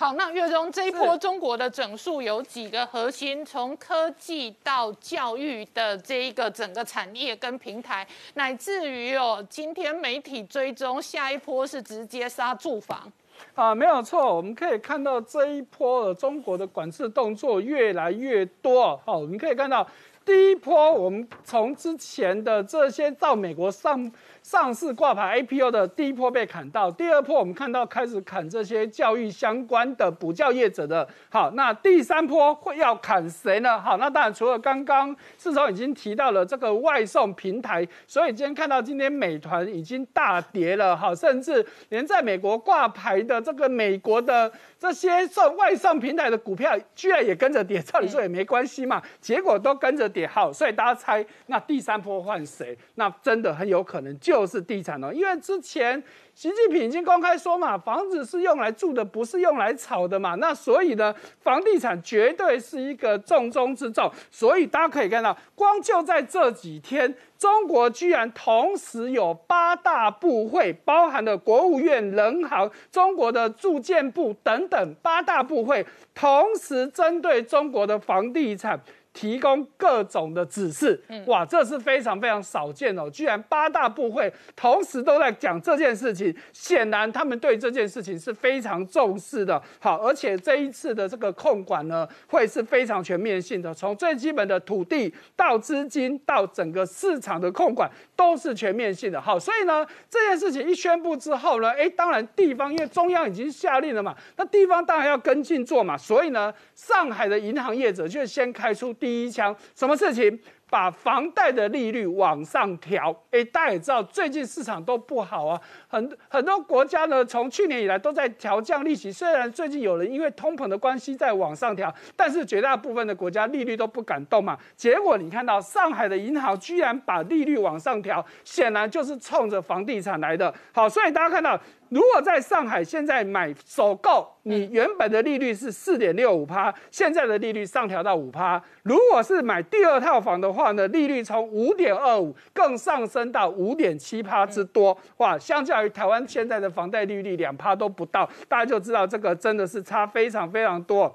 [0.00, 13.12] 好，那月中这一波中国的整数有几个核心，从科技到教育的这一个整个产业跟平台，乃至于哦，今天媒体追踪下一波是直接杀住房。
[13.56, 18.96] 啊，没有错，我们可以看到这一波中国的管制动作越来越多。
[19.04, 19.84] 好，我们可以看到
[20.24, 24.08] 第一波，我们从之前的这些到美国上。
[24.48, 31.06] 上市挂牌 APO 的第一波被砍到，第二波我们看到开始砍这些教育相关的补教业者的。
[31.28, 33.78] 好，那第三波会要砍谁呢？
[33.78, 50.26] 好，那当然除了刚刚市场已经提到了这个外送平台，所以今天看到今天美团已经大跌了，好，甚至连在美国挂牌的这个美国的这些送外送平台的股票居然也跟着跌，照理说也没关系嘛，结果都跟着跌。
[50.26, 52.74] 好，所以大家猜那第三波换谁？
[52.94, 54.37] 那真的很有可能就。
[54.38, 56.00] 就是地产哦，因为之前
[56.32, 60.36] 习近平已经公开说嘛，房子是用来住的，不是用来炒的嘛。
[60.36, 64.08] 那所以呢，房地产绝对是一个重中之重。
[64.30, 78.80] 所以大家可以看到，光就在这几天，中国居然同时有八大部会，包含了国务院、人行、中国的住建部等等八大部会，同时针对中国的房地产。
[79.18, 83.10] 提供各种的指示，哇，这是非常非常少见哦！
[83.10, 89.60] 居然八大部会同时都在讲这件事情，显然他们对这件事情是非常重视的。
[89.80, 99.20] 好，而且这一次的这个控管呢，会是非常全面性的，从最基本的土地到资金到整个市场的控管都是全面性的。
[99.20, 109.07] 好，所以呢，这件事情一宣布之后呢，哎，当然地方因为中央已经下令了嘛，那地方当然要跟进做嘛，所以呢，上海的银行业者就先开出第。
[109.08, 110.38] 第一枪，什么事情？
[110.70, 113.10] 把房贷的利率往上调。
[113.30, 115.58] 哎，大家也知道，最近市场都不好啊。
[115.88, 119.10] 很很多国家呢，从去年以来都在调降利息。
[119.10, 124.58] 虽然最近有人因为通膨的关系在往上调，但是绝大部分的国家利率都不敢动嘛。
[124.76, 130.54] 结果你看到上海的银行居然把利率往上调，显然就是冲着房地产来的。
[130.72, 131.58] 好，所以大家看到。
[131.90, 138.62] 如果在上海现在买首购，你原本的利率是四点六五趴，现在的利率上调到五趴。
[138.82, 144.96] 如果是买第二套房的话呢，利率从五点二五更上升到五点七趴之多。
[145.16, 151.14] 哇，相较于台湾现在的房贷利率两趴都不到，大家就知道这个真的是差非常非常多。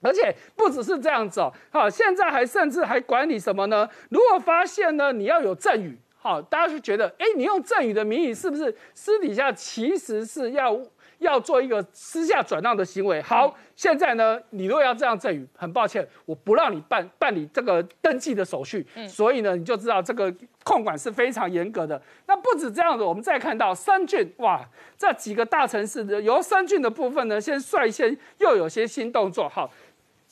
[0.00, 3.88] 而且不只是这样子哦，好，现在还甚至还管你什么呢？
[4.08, 5.98] 如果发现呢，你要有赠与。
[6.20, 10.78] 好，大家就觉得，哎，你用赠与的名义，是不是私底下其实是要
[11.18, 13.22] 要做一个私下转让的行为？
[13.22, 18.84] 好，现在呢，你如果要这样赠与，很抱歉，我不让你办办理这个登记的手续。
[18.96, 20.34] 嗯，所以呢，你就知道这个
[20.64, 22.00] 控管是非常严格的。
[22.26, 24.60] 那不止这样子，我们再看到三郡，哇，
[24.96, 29.48] 这几个大城市的由三郡的部分呢，先率先又有些新动作。
[29.48, 29.70] 好。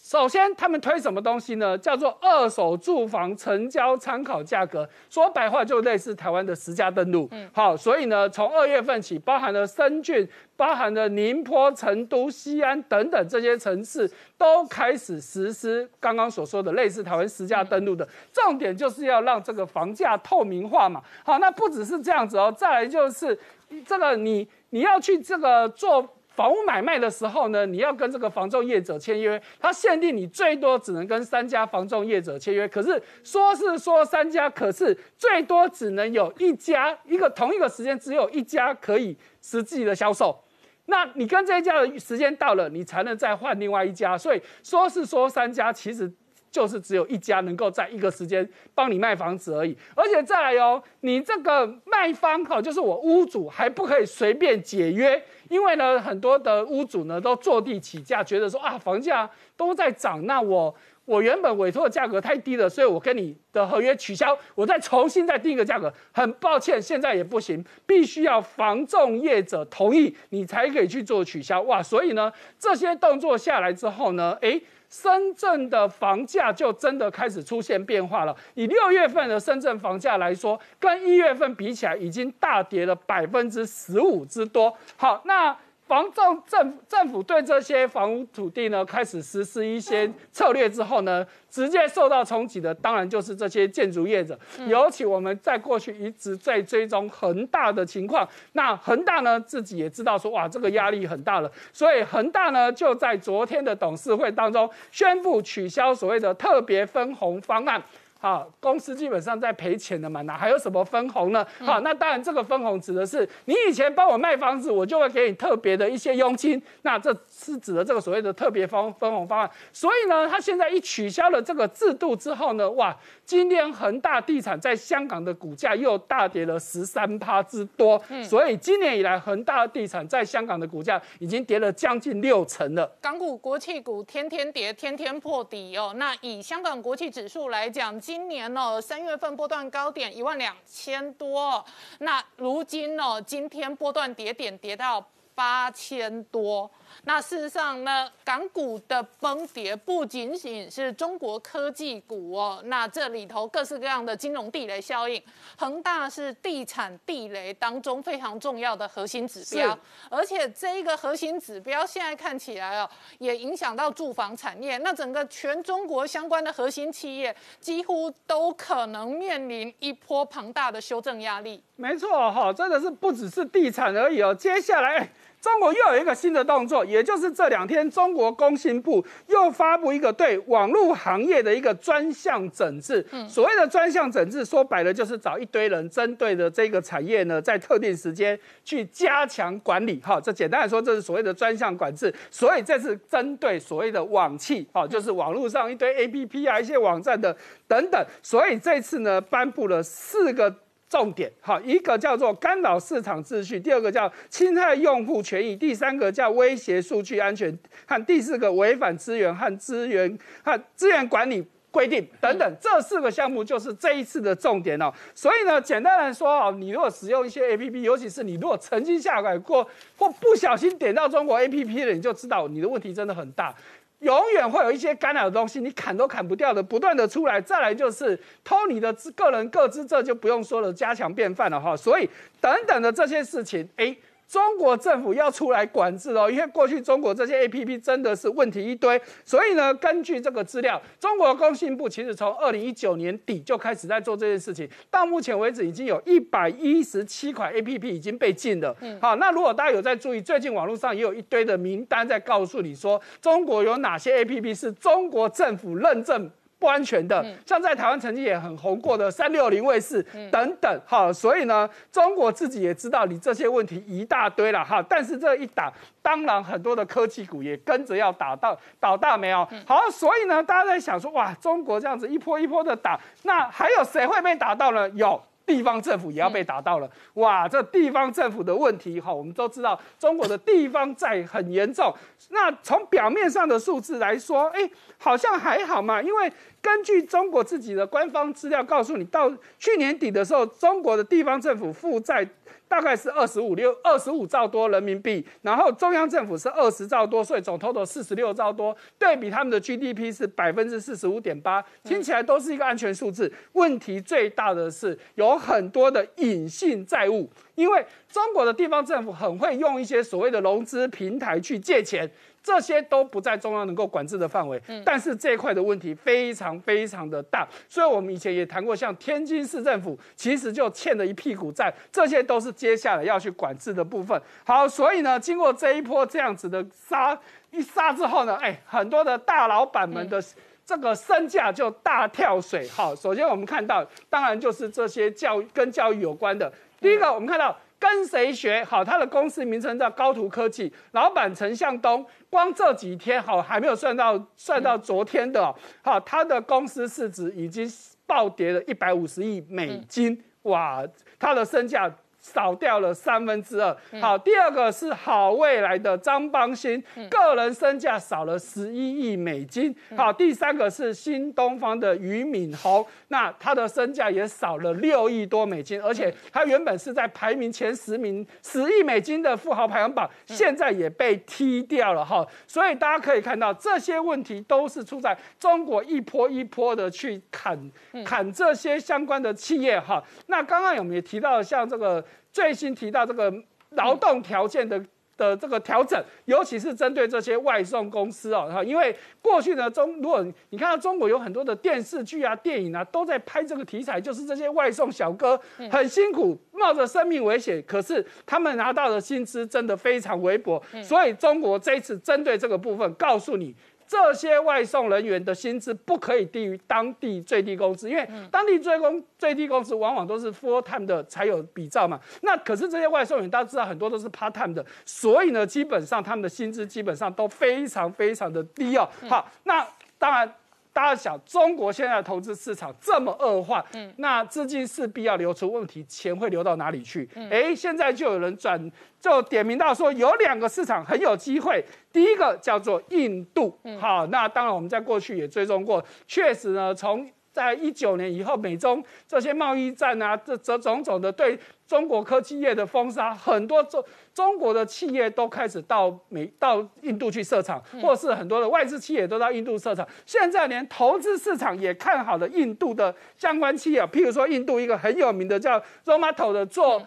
[0.06, 1.76] 首先，他们推什么东西呢？
[1.76, 7.28] 叫做二手住房成交参考价格，说白话就类似台湾的实价登录。
[7.32, 14.08] 嗯，好，所以呢，从二月份起，包含了深圳、包含了宁波、成都、西安等等这些城市，
[14.38, 18.08] 都开始实施刚刚所说的类似台湾实价登录的。
[18.32, 21.02] 重点就是要让这个房价透明化嘛。
[21.24, 23.36] 好，那不只是这样子哦，再来就是
[23.84, 26.08] 这个你你要去这个做。
[26.36, 32.68] 房屋买卖的时候呢，你要跟这个房仲业者签约，他限定你最多只能跟三家房仲业者签约。
[32.68, 40.38] 可是说是说三家，可是最多只能有一家，一个同一个时间只有一家可以实际的销售。
[40.84, 44.16] 那你跟这一家的时间到了，你才能再换另外一家。
[44.16, 46.12] 所以说是说三家，其实。
[46.48, 60.74] 就是只有一家能够在一个时间帮你卖房子而已，而且再来哦，你这个卖方哈，就是我屋主还不可以随便解约，因为呢，很多的屋主呢都坐地起价，觉得说啊，房价都在涨，那我
[61.04, 65.92] 我原本委托的价格太低了，所以我跟你的合约取消，我再重新再定一个价格。
[66.12, 71.62] 很抱歉，现在也不行，必须要房仲业者同意你才可以去做取消。
[71.62, 74.62] 哇，所以呢，这些动作下来之后呢，诶。
[74.88, 78.36] 深圳的房价就真的开始出现变化了。
[78.54, 84.76] 以六月份的深圳房价来说，跟一月份比起来，已经大跌了百分之十五之多。
[84.96, 85.56] 好，那。
[85.86, 94.36] 房政政政府对这些房屋土地呢，开始实施一些策略之后呢，直接受到冲击的，当然就是这些建筑业者。
[94.66, 107.80] 尤其我们在过去一直在追踪恒大的情况，那恒大呢自己也知道说，哇，这个压力很大了，所以恒大呢就在昨天的董事会当中宣布取消所谓的特别分红方案。
[108.26, 111.46] 好，公司基本上在赔钱的嘛，哪还有什么分红呢？
[111.60, 119.48] 好，那当然这个分红指的是你以前帮我卖房子，我就会给你特别的一些佣金，那这是指的这个所谓的特别分分红方案。
[119.72, 132.90] 所以呢，他现在一取消了这个制度之后呢，哇，今天恒大地产在香港的股价又大跌了十三趴之多，所以今年以来恒大地产在香港的股价已经跌了将近六成了。
[133.00, 135.94] 港股、国企股天天跌，天天破底哦。
[135.96, 141.62] 那以香港国企指数来讲，今今年呢三月份波段高点一万两千多，
[141.98, 146.70] 那如今呢今天波段跌点跌到八千多。
[147.04, 155.22] 那事实上呢，港股的崩跌不仅仅是中国科技股哦，那这里头各式各样的金融地雷效应，
[155.56, 159.78] 恒大是地产地雷当中非常重要的核心指标，
[160.10, 171.62] 而且这一个核心指标现在看起来哦，也影响到住房产业，那整个全中国相关的核心企业几乎都可能面临一波庞大的修正压力。
[171.76, 175.08] 没错哈，真的是不只是地产而已哦，接下来。
[175.46, 183.06] 中国又有一个新的动作，也就是这两天，中国工信部又发布一个对网络行业的一个专项整治。
[183.28, 190.00] 所谓的专项整治，说白了就是找一堆人针对的这个产业呢，在特定时间去加强管理。
[190.00, 192.12] 哈，这简单来说，这是所谓的专项管制。
[192.28, 197.36] 所以这是针对所谓的网企，哈，就是网络上一堆 APP 啊，一些网站的
[197.68, 198.04] 等等。
[198.20, 200.52] 所以这次呢，颁布了四个。
[200.88, 207.56] 重点好，一个叫做干扰市场秩序，第二个叫侵害用户权益，第三个叫威胁数据安全，
[207.86, 214.90] 和第四个违反资源和资源和资源管理规定等等，这四个项目就是这一次的重点哦。
[215.14, 219.68] 所以呢，简单来说哦，你如果使用一些 A P P，尤其是你如果曾经下载过
[219.98, 223.54] 或不小心点到中国 A P P 的，你就知道你的问题真的很大。
[224.00, 227.40] 永远会有一些干扰的东西，你砍都砍不掉的，不断的出来。
[227.40, 231.76] 再来就是偷你的个人各资，这就不用说了，加强便饭了哈。
[231.76, 232.08] 所以
[232.40, 233.96] 等等的这些事情，哎。
[234.28, 248.76] 中国政府要出来管制哦，因为过去中国这些 A P P 真的是问题一堆，所以呢，根据这个资料，中国工信部其实从二零一九年底就开始在做这件事情，到目前为止已经有一百一十七款 A P P 已经被禁了。
[248.80, 256.30] 嗯，好，那如果大家有在注意，最近网络上也有一堆的名单在告诉你说，中国有哪些 A P P 是中国政府认证。
[256.58, 274.88] 不安全的，像在台湾曾经也很红过的三六零卫士等等，哈，所以呢，中国自己也知道你这些问题一大堆了，哈，但是这一打，当然很多的科技股也跟着要打到倒大霉哦，好，所以呢，大家在想说，哇，中国这样子一波一波的打，那还有谁会被打到呢？
[274.90, 275.20] 有。
[275.46, 277.48] 地方政府也要被打到了，哇！
[277.48, 281.94] 这地方政府的问题，哈，我们都知道中国的地方债很严重。
[282.30, 292.28] 那从表面上的数字来说，哎，好像还好嘛，因为根据中国自己的官方资料告诉你，到去年底的时候，中国的地方政府负债。
[292.68, 303.32] 大概是二十五六二十五兆多人民币，然后中央政府是二十兆多，所以总 total 四十六兆多，对比他们的 GDP 是百分之四十五点八，听起来都是一个安全数字。
[303.52, 312.10] 问题最大的是有很多的隐性债务，因为中国的地方政府很会用一些所谓的融资平台去借钱。
[312.46, 324.22] 这些都不在中央能够管制的范围，但是这一块的问题非常非常的大，所以我们以前也谈过，像天津市政府其实就欠了一屁股债，这些都是接下来要去管制的部分。
[324.44, 327.18] 好，所以呢，经过这一波这样子的杀
[327.50, 330.22] 一杀之后呢，哎，很多的大老板们的
[330.64, 332.68] 这个身价就大跳水。
[332.68, 337.58] 好，首先我们看到，当然就是这些教育跟教育有关的，第一个我们看到。
[337.78, 338.84] 跟谁学好？
[338.84, 342.04] 他的公司名称叫高途科技，老板陈向东。
[342.30, 347.70] 光这几天好还没有算到算到昨天的，好，他的公司市值已经
[348.06, 350.82] 暴跌了一百五十亿美金，哇，
[351.18, 351.94] 他的身价。
[352.26, 353.76] 少掉了三分之二。
[354.00, 359.74] 好，第二个是好未来的张邦鑫，个人身价少了十一亿美金。
[359.96, 372.26] 好，第三个是新东方的俞敏洪，那他的身价也少了六亿多美金，而且他原本是在排名前十名十亿美金的富豪排行榜，现在也被踢掉了哈。
[372.48, 377.70] 所以大家可以看到，这些问题都是出在中国一波一波的去砍
[378.04, 380.02] 砍这些相关的企业哈。
[380.26, 382.04] 那刚刚有没有提到像这个？
[382.36, 383.32] 最新提到这个
[383.70, 384.78] 劳动条件的
[385.16, 395.40] 的这个调整，尤其是针对这些外送公司哦，哈，因为过去呢中，如果你看到中国有很多的电视剧啊、电影啊，都在拍这个题材，就是这些外送小哥
[395.70, 403.56] 很辛苦，冒着生命危险，可是他们拿到的薪资真的非常微薄，所以中国这一次针对这个部分，告诉你。
[403.86, 412.00] 这些外送人员的薪资不可以低于当地最低工资，因为当地最工最低工资往往都是 full time 的才有比照嘛。
[412.22, 418.88] 那可是这些外送员大家知道很多都是 part time 的，所以呢，基本上他们的薪资基本上都非常非常的低哦。
[419.08, 419.66] 好，那
[419.98, 420.34] 当然。
[420.76, 427.08] 大家想，中国现在的投资市场这么恶化，嗯，那资金势必要流出，问题钱会流到哪里去？
[427.30, 449.86] 哎，现在就有人转，就点名到说有两个市场很有机会，第一个叫做印度，好，那当然我们在过去也追踪过，确实呢，从在一九年以后，美中这些贸易战啊，这这种种的对中国科技业的封杀，很多中中国的企业都开始到美到印度去设厂，或是很多的外资企业都到印度设厂。
[450.04, 456.86] 现在连投资市场也看好了印度的相关企业，譬如说印度一个很有名的叫 Romato 的做。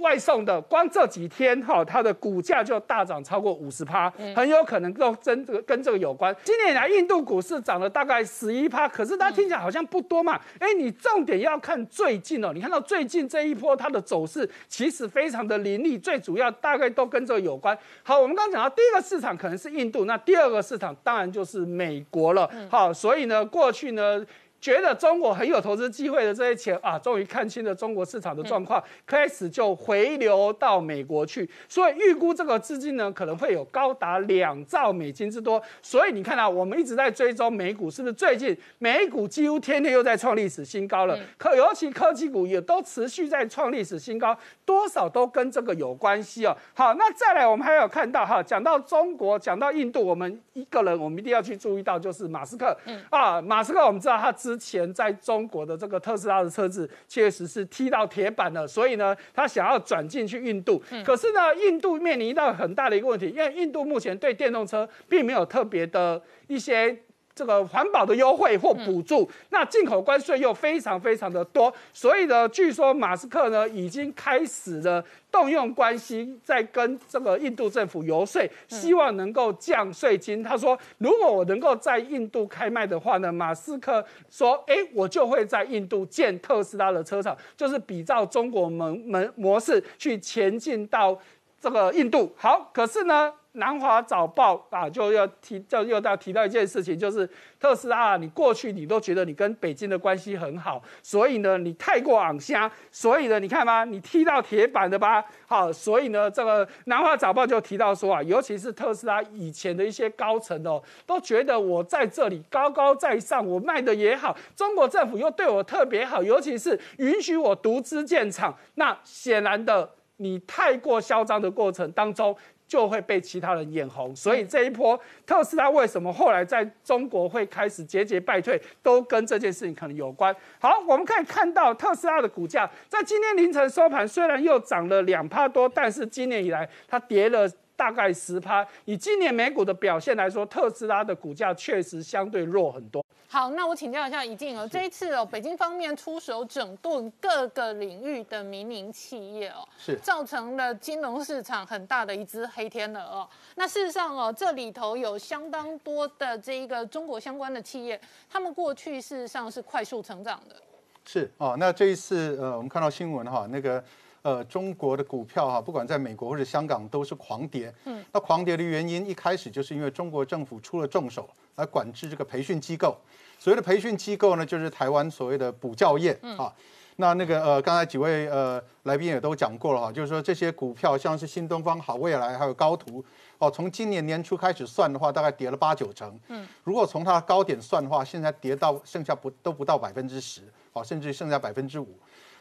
[0.00, 6.34] 外送的光这几天哈，它的股价就大涨超过五十趴，很有可能跟真这个跟这个有关。
[6.44, 10.40] 今年以来，印度股市涨了大概十一趴，可是它听起来好像不多嘛。
[10.60, 17.76] 哎，你重点要看最近哦，你看到最近这一波它的走势其实非常的凌厉，最主要大概都跟这个有关。
[18.04, 22.48] 好，我们刚刚讲到第一个市场可能是印度，那第二个市场当然就是美国了。
[22.70, 24.24] 好，所以呢，过去呢。
[24.60, 31.48] 觉得中国很有投资机会的这些钱啊，终于看清了中国市场的状况，开始就回流到美国去。
[31.68, 35.62] 所以预估这个资金呢，可能会有高达两兆美金之多。
[35.80, 41.16] 所以你看啊我们一直在追踪美股，是不是最近美股几乎天天又在创历史新高了？
[41.36, 46.56] 可尤其科技股也都持续在创历史新高，多少都跟这个有关系哦。
[46.74, 52.76] 好，那再来我们还有看到哈，讲到中国，讲到印度，我们一个人我们一定要去注意到就是马斯克。
[52.86, 54.34] 嗯啊，马斯克我们知道他。
[54.48, 60.82] 之前在中国的这个特斯拉的车子确实是踢到铁板了，所以呢，他想要转进去印度。
[61.04, 66.96] 可是呢，印度面临到很大的一个问题，因为印度目前对电动车并没有特别的一些。
[67.38, 80.42] 这个环保的优惠或补助，那进口关税又非常非常的多，所以呢，据说马斯克呢已经开始了动用关系，在跟这个印度政府游说，希望能够降税金。
[80.42, 91.16] 他说，如果我能够在印度开卖的话呢，马斯克说，哎，我就会在印度建特斯拉的车厂，就是比照中国门门模式去前进到
[91.60, 92.32] 这个印度。
[92.36, 93.32] 好，可是呢？
[93.52, 97.28] 南华早报啊，就要提，就又要提到一件事情，就是
[97.58, 103.84] 特斯拉，你过去你都觉得你跟北京的关系很好，所以呢，你太过昂香，所以呢，你看吧？
[103.84, 105.24] 你踢到铁板的吧？
[105.46, 122.36] 好，所以呢，这个南华早报就提到说啊，尤其是特斯拉以前的一些高层哦，都觉得我在这里高高在上，我卖的也好，中国政府又对我特别好，尤其是允许我独资建厂，那显然的，你太过嚣张的过程当中。
[122.68, 124.96] 就会被其他人眼红，所以这一波
[125.26, 130.32] 特斯拉为什么后来在中国会开始节节败退，都跟这件事情可能有关。
[130.60, 137.50] 好，我们可以看到特斯拉的股价在今天凌晨收盘，虽然又涨了两帕多，但是今年以来它跌了。
[137.78, 143.06] 大概十趴，以今年美股的表现来说，特斯拉的股价确实相对弱很多。
[143.30, 153.28] 好，那我请教一下，一静哦，这一次哦，北京方面出手整顿各个领域的民营企业哦，是造成了金融市场很大的一只黑天鹅哦。
[153.56, 160.56] 那事实上哦，这里头有相当多的这一个中国相关的企业，他们过去事实上是快速成长的。
[161.04, 163.84] 是哦，那这一次呃，我们看到新闻哈，那个。
[164.22, 167.72] 呃，中国的股票哈，不管在美国或者香港都是狂跌。
[167.84, 172.96] 嗯，那狂跌的原因一开始就是因为中国政府出了重手来管制这个培训机构。
[173.38, 176.52] 所谓的培训机构呢，就是台湾所谓的补教业啊。
[177.00, 183.04] 那那个呃，刚才几位呃来宾也都讲过了哈，就是说这些股票像是新东方、好未来还有高途
[183.38, 186.18] 哦，从今年年初开始算的话，大概跌了八九成。
[186.26, 191.96] 嗯，如果从它高点算的话，现在跌到剩下不都不到百分之十，哦，甚至剩下百分之五。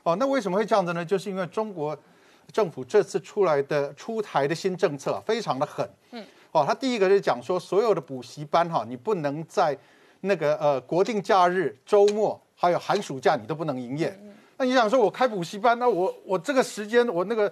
[0.08, 1.04] 哦，那为什么会这样子呢？
[1.04, 1.96] 就是因为中国
[2.54, 5.86] 政府这次出来的出台的新政策非常的狠。
[6.12, 9.78] 嗯，哦，他第一个是讲说，所有的补习班哈，你不能在
[10.22, 14.18] 那个呃国定假日、周末还有寒暑假你都不能营业。
[14.56, 17.52] 那你想说，我开补习班，那我我这个时间，我那个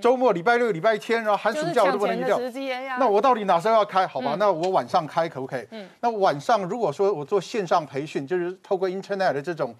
[0.00, 2.38] 周末、礼拜六、礼拜天，然后寒暑假我都不能掉。
[3.00, 4.06] 那我到底哪时候要开？
[4.06, 5.66] 好吧，那我晚上开可不可以？
[5.72, 9.74] 嗯，那晚上如果说我做线上培训，就是透过 Internet 的这种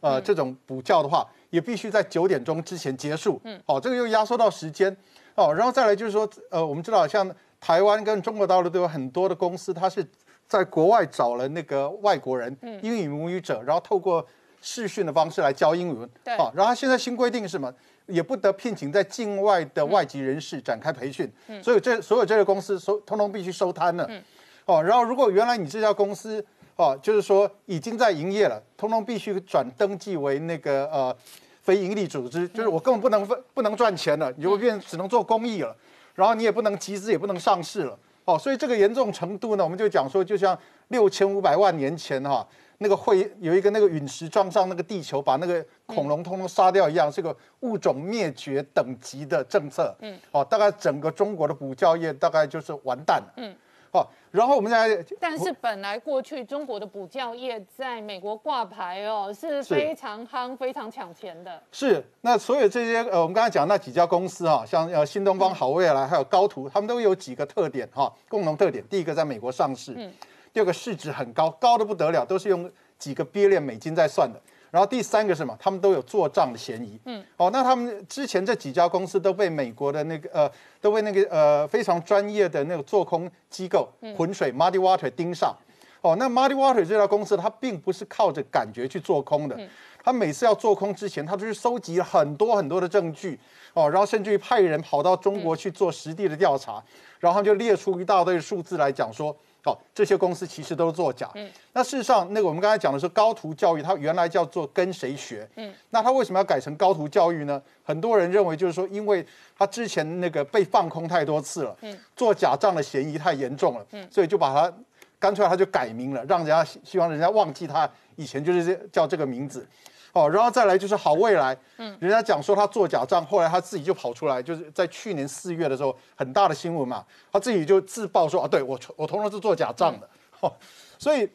[0.00, 1.26] 呃这种补教的话。
[1.50, 4.94] 也必须在九点钟之前结束，嗯，好，这个又压缩到时间，
[5.34, 7.26] 哦，然后再来就是说，呃，我们知道像
[7.58, 10.06] 台湾跟中国大陆都有很多的公司，它是
[10.46, 14.22] 在国外找了那个外国人，英语母语者，然后透过
[14.60, 17.72] 视讯的方式来教英文，对，好，然后现在新规定是什么？
[18.04, 24.22] 也不得聘请在境外的外籍人士展开培训，嗯，所以这所有这些公司所通通必须收摊了，嗯，
[24.66, 26.44] 哦，然后如果原来你这家公司
[26.78, 31.14] 哦，就是说已经在营业了，通通必须转登记为那个呃
[31.60, 35.76] 非营利组织，就是我根本不能分不能赚钱了，你就变只能做公益了，
[36.14, 37.98] 然后你也不能集资，也不能上市了。
[38.24, 40.56] 哦，所以这个严重程度呢，我们就讲说，就像
[40.88, 42.46] 六千五百万年前哈。
[42.80, 49.92] 那个会有一个那个陨石撞上那个地球，把那个恐龙通通杀掉一样，是个物种灭绝等级的政策。
[49.98, 53.32] 嗯，哦，大概整个中国的补教业大概就是完蛋了。
[53.38, 53.52] 嗯，
[53.92, 61.62] 哦，然后我们在，但是本来过去中国的补教业在美国挂牌哦，是非常夯、非常抢钱的。
[61.72, 68.82] 是，那所有这些呃，我们刚才讲那几家公司啊，像呃新东方、好未来还有高途，他们都有几个特点哈，共同特点。
[68.88, 69.94] 第一个在美国上市。
[69.96, 70.12] 嗯。
[70.50, 72.68] 第二个市值很高，高的不得了，都是用
[72.98, 74.40] 几个 billion 美金在算的。
[74.70, 75.56] 然后第三个是什么？
[75.58, 77.00] 他们都有做账的嫌疑。
[77.06, 85.56] 嗯，哦，那他们之前这几家公司都被美国的那个呃，都被那个呃非常专业的那个做空机构浑水 Muddy Water 盯上。
[86.02, 89.58] 哦，那 Muddy Water 这家公司，它并不是靠着感觉去做空的。
[90.04, 93.38] 他每次要做空之前，他都是收集了很多很多的证据。
[93.74, 96.82] 哦，然后甚至于派人跑到中国去做实地的调查，
[97.18, 99.34] 然后就列出一大堆数字来讲说。
[99.68, 101.30] 好，这些公司其实都是作假。
[101.34, 105.46] 嗯，那事实上，那个我们刚才讲的是高途教育，它原来叫做跟谁学？
[105.56, 107.60] 嗯，那它为什么要改成高途教育呢？
[107.84, 109.22] 很多人认为就是说，因为
[109.58, 114.72] 它之前那个被放空太多次了，嗯，做假账的嫌疑太严重了，嗯，所以就把它
[115.18, 119.66] 干脆它就改名了，让人家希望人家忘记它以前就是叫这个名字。
[120.12, 130.08] 哦，然后再来就是好未来，嗯，人家讲说他做假账，后来他自己就跑出来，就是在去年四月的时候，很大的新闻嘛，他自己就自曝说啊，对我我同样是做假账的，
[130.40, 130.52] 哦，
[130.98, 131.28] 所以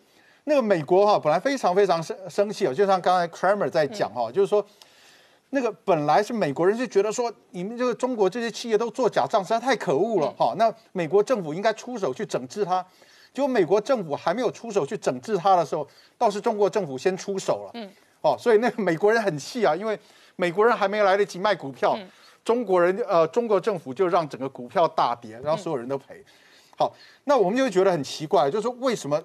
[0.45, 4.65] 那个美国哈本来非常非常生生气哦，就像刚才 Kramer 在讲哈，就是说
[5.51, 12.83] 那个本来是美国人就觉得说你们这个中国这些企业都做假账，实在太可恶了哈，那美国政府应该出手去整治他，
[13.33, 15.87] 结果美国政府还没有出手去整治他的时候，
[16.17, 17.89] 倒是中国政府先出手了，嗯。
[18.23, 19.99] 哦，所以那个美国人很气啊，因为
[20.37, 21.97] 美国人还没来得及卖股票，
[22.43, 26.23] 中国人呃，中国政府就让整个股票大跌，然后所有人都赔。
[26.77, 26.91] 好，
[27.25, 29.21] 那我们就觉得很奇怪，就是为什么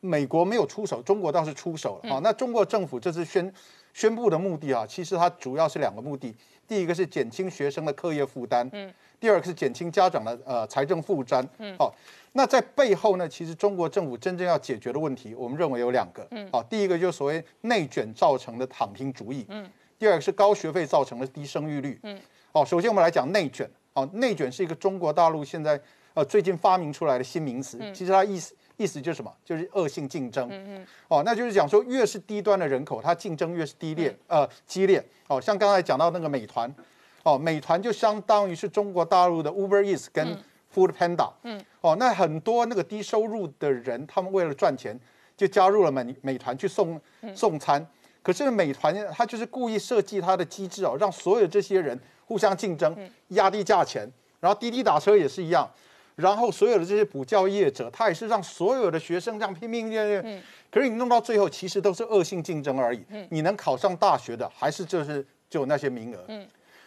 [0.00, 2.10] 美国没有出手，中国倒是出手了？
[2.10, 3.52] 好，那中国政府这次宣
[3.92, 6.34] 宣布的目的啊，其实它主要是两个目的，
[6.66, 11.94] 第一个是减轻学生的课业负担，嗯，第二个是减轻家长的呃财政负担，嗯，好。
[12.32, 13.28] 那在背后呢？
[13.28, 16.24] 其实中国政府真正要解决的问题，我们认为有两个。
[16.30, 19.44] 嗯，好，第一个就是所谓内卷造成的躺平主义。
[19.48, 21.98] 嗯，第二个是高学费造成的低生育率。
[22.04, 22.16] 嗯，
[22.52, 23.68] 好，首先我们来讲内卷。
[23.94, 25.80] 哦，内卷是一个中国大陆现在
[26.14, 27.78] 呃最近发明出来的新名词。
[27.80, 29.32] 嗯，其实它意思意思就是什么？
[29.44, 30.48] 就是恶性竞争。
[30.50, 30.86] 嗯嗯。
[31.08, 35.04] 哦，那就是讲说，越是低端的人口，它竞争越是低劣呃激烈。
[35.28, 36.74] 哦，像刚才讲到那个美团，
[37.22, 40.36] 哦，美团就相当于是中国大陆的 Uber Eats 跟。
[40.72, 44.96] Food Panda，嗯，哦，那很多那个低收入的人，他们为了赚钱，
[45.36, 47.00] 就加入了美美团去送
[47.34, 47.84] 送餐。
[48.22, 52.96] 可是美团它就是故意设计它的机制哦，让所有这些人互相竞争，
[53.30, 54.08] 压低价钱。
[54.38, 55.68] 然后滴滴打车也是一样，
[56.16, 60.42] 然后所有的这些补教业者，他也是让所有的学生这样拼命练练。
[60.70, 63.04] 可是你弄到最后，其实都是恶性竞争而已。
[63.30, 66.18] 你能考上大学的，还是就是就那些名额。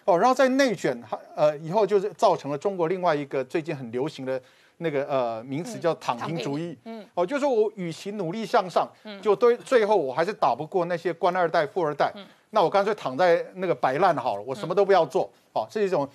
[0.06, 1.02] 哦，然后在内卷，
[1.36, 4.42] 呃，以后就是造成了中国另外一个最近很流行的
[4.78, 6.78] 那个呃名词叫躺平主义。
[6.84, 8.86] 嗯，哦，就是我与其努力向上，
[9.22, 12.12] 就对，最后我还是打不过那些官二代、富二代。
[12.16, 15.32] 嗯，那我干脆躺在那个摆烂好了，我什么都不要做。
[15.54, 16.08] 哦，是一种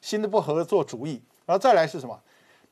[0.00, 1.22] 新的不合作主义。
[1.46, 2.18] 然后再来是什么？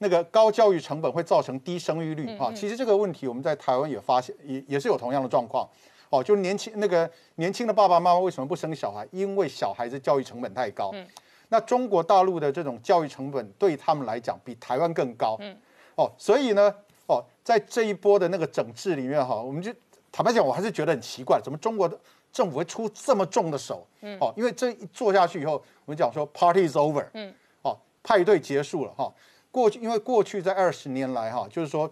[0.03, 2.37] 那个高教育成本会造成低生育率。
[2.37, 5.67] 啊，其实这个问题我们在台湾也发现，也也是有同样的状况。
[6.11, 9.09] 哦，就是年轻那个年轻的爸爸妈妈为什么不生小孩？
[9.13, 10.91] 因为小孩子教育成本太高。
[10.93, 11.07] 嗯，
[11.49, 15.39] 那中国大陆的这种教育成本对他们来讲比台湾更高。
[15.41, 15.57] 嗯，
[15.95, 16.75] 哦，所以呢，
[17.07, 19.73] 哦，在这一波的那个整治里面哈，我们就
[20.11, 21.99] 坦白讲，我还是觉得很奇怪，怎么中国的
[22.31, 23.87] 政府会出这么重的手？
[24.03, 25.53] 嗯，哦，因为这一做下去以后，
[25.87, 27.07] 我们讲说 party is over。
[27.15, 29.11] 嗯，哦，派对结束了哈。
[29.53, 31.89] 过去因为过去在二十年来哈，就是说。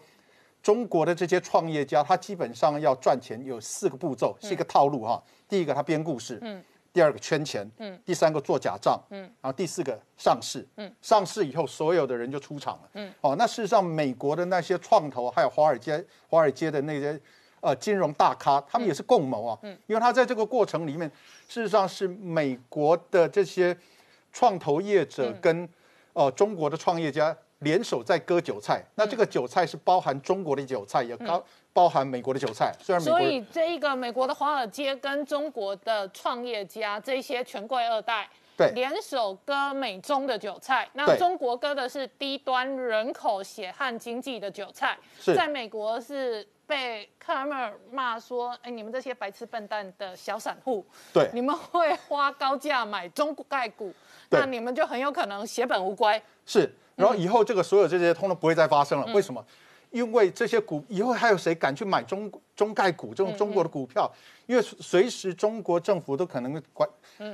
[0.62, 5.20] 中国的这些创业家，他基本上要赚钱有四个步骤，是一个套路哈。
[5.48, 17.18] 第一个他编故事，嗯，第二个圈钱，嗯，第三个做假账，嗯，然后第四个上市，嗯，上市以后所有的人就出场了，嗯，哦，那事实上美国的那些创投还有华尔街华尔街的那些
[17.62, 21.10] 呃金融大咖，他们也是共谋啊，嗯，因为他在这个过程里面，
[21.48, 23.74] 事实上是美国的这些
[24.30, 25.66] 创投业者跟
[26.12, 27.34] 呃中国的创业家。
[27.60, 32.72] 联手在割韭菜，那这个韭菜是包含中国的韭菜，也包包含美国的韭菜。
[32.80, 38.70] 虽然所以这一个美国的华尔街跟中国的创业家这些权贵二代，对。
[38.70, 40.88] 联手割美中的韭菜。
[40.94, 45.34] 那中国割的是低端人口血汗经济的韭菜，是。
[45.34, 51.28] 在美国是被克莱默尔骂说：“哎，你们这些白痴笨蛋的小散户，对。
[51.34, 53.92] 你们会花高价买中概股，
[54.30, 56.20] 那你们就很有可能血本无归。
[56.46, 59.06] 是，然后以后这个所有这些通通不会再发生了。
[59.14, 59.44] 为什么？
[59.90, 64.08] 因为这些股以后还有谁敢去买中中概股这种中国的股票？
[64.46, 66.88] 因为随时中国政府都可能管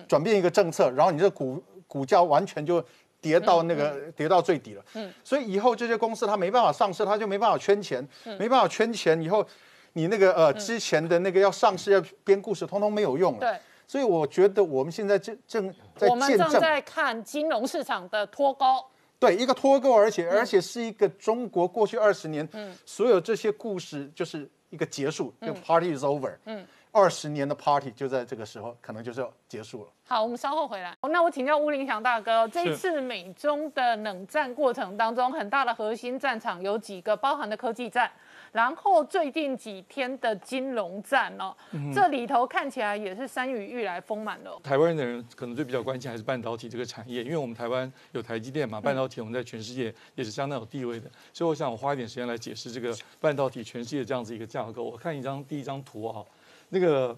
[0.09, 2.83] 转变一个政策，然后你这股股价完全就
[3.21, 4.83] 跌到那个跌到最底了。
[4.95, 8.03] 嗯所以以后这些公司它没办法上市，它就没办法圈钱，
[8.39, 9.47] 没办法圈钱以后，
[9.93, 13.41] 你那个呃之前的那个要上市要编故事，通通没有用了。
[13.41, 16.39] 对，所以我觉得我们现在正正在我们。
[16.39, 18.65] 正在看金融市场的脱钩。
[19.19, 22.47] 对，一个脱钩，而且、而且是一个中国过去二十年，
[22.85, 29.91] 所有这些故事就是一个结束，就 party is over，嗯，二十年的 party 就在这个时候可能就是要结束了。
[30.07, 30.97] 好，我们稍后回来。
[31.03, 38.11] 那我请教吴林祥大哥，这一次美中的冷战过程当中，很大的核心战场有几个，包含的科技战，
[38.57, 41.55] 然后最近几天的金融战哦，
[41.95, 44.59] 这里头看起来也是山雨欲来风满了。
[44.65, 54.83] 台湾的人可能最比较关心还是半导体这个产业，因为我们台湾有台积电嘛，半导体我们在全世界也是相当有地位的，所以我想我花一点时间来解释这个半导体全世界这样子一个架构。
[54.83, 56.25] 我看一张第一张图啊，
[56.71, 57.15] 那个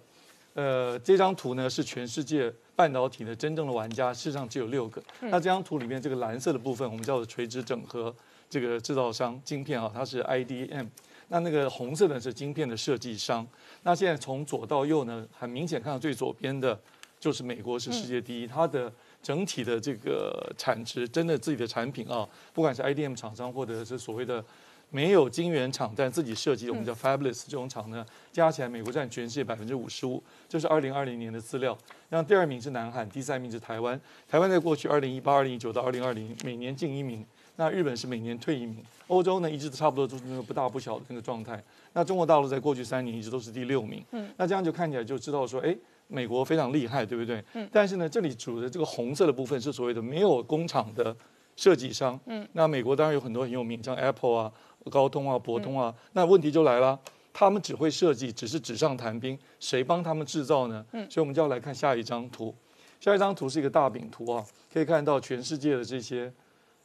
[0.55, 5.01] 呃这张图呢是全世界半导体的真正的玩家，事实上只有六个。
[5.21, 8.13] 那这张图里面这个蓝色的部分，我们叫做垂直整合
[8.51, 10.89] 这个制造商晶片啊，它是 IDM。
[11.29, 13.47] 那那个红色的是晶片的设计商。
[13.83, 16.79] 那现在从左到右呢，很明显看到最左边的，
[17.21, 24.43] 就是美国是世界第一，它的整体的这个产值，真的自己的产品啊，不管是 IDM 厂商或者是所谓的
[24.91, 31.77] 没有晶圆厂但自己设计的，我们叫 fabulous 这种厂呢，加起来美国占全世界百分之五十五，这是二零二零年的资料。
[32.09, 34.01] 那第二名是南韩，第三名是台湾。
[34.27, 37.27] 台湾在过去二零一八、二零一九到二零二零每年进一名。
[37.59, 38.77] 那日本是每年退一名，
[39.09, 41.61] 欧洲呢一直差不多都是那个不大不小的那个状态。
[41.93, 44.01] 那中国大陆在过去三年一直都是第六名。
[44.13, 47.45] 嗯，那这样就看起来就知道说，哎，美国非常厉害，对不对？
[47.55, 47.69] 嗯。
[47.73, 51.15] 但是呢，这里主的这个红色的部分是所谓的没有工厂的
[51.57, 52.19] 设计商。
[52.27, 52.47] 嗯。
[52.53, 54.53] 那美国当然有很多很有名，像 Apple 啊、
[54.89, 55.93] 高通啊、博通啊。
[56.13, 56.97] 那问题就来了，
[57.33, 60.87] 他们只会设计，只是纸上谈兵，谁帮他们制造呢？
[60.93, 61.05] 嗯。
[61.11, 62.55] 所以我们就要来看下一张图。
[63.01, 66.33] 下一张图是一个大饼图啊，可以看到全世界的这些。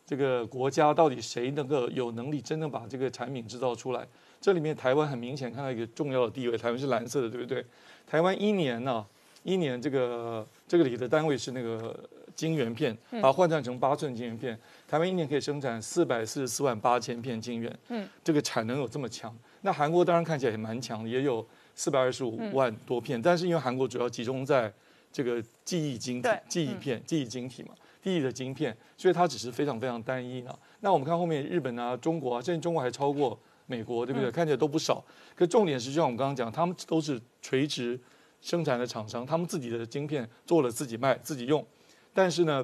[0.05, 4.07] 这个国家到底谁能够有能力真正把这个产品制造出来？
[4.41, 7.65] 这里面台湾很明显看到一个重要的地位，台湾是蓝色的，对不对？
[8.05, 9.05] 台湾一年呢，
[9.43, 11.97] 一年这个这个里的单位是那个
[12.35, 19.33] 晶圆片，把它换算成八寸晶圆片，台湾一年可以生产四百四十四万八千片晶圆，嗯，这个产能有这么强。
[19.61, 24.71] 那韩国当然看起来也蛮强，也有四百二十五万多片，但是因为韩国主要集中在
[25.13, 27.69] 这个记忆晶体、记忆片、记忆晶体嘛。
[28.03, 30.53] 第一的晶片，所以它只是非常非常单一呢。
[30.81, 34.29] 那我们看后面日本啊、中国啊，现在中国还超过美国，对不对？
[34.29, 35.01] 看起来都不少。
[35.33, 37.97] 可重点是，就像我们刚刚讲，他们都是垂直
[38.41, 41.65] 生产的厂商，他们自己的晶片做了自己卖、自己用。
[42.13, 42.63] 但是呢，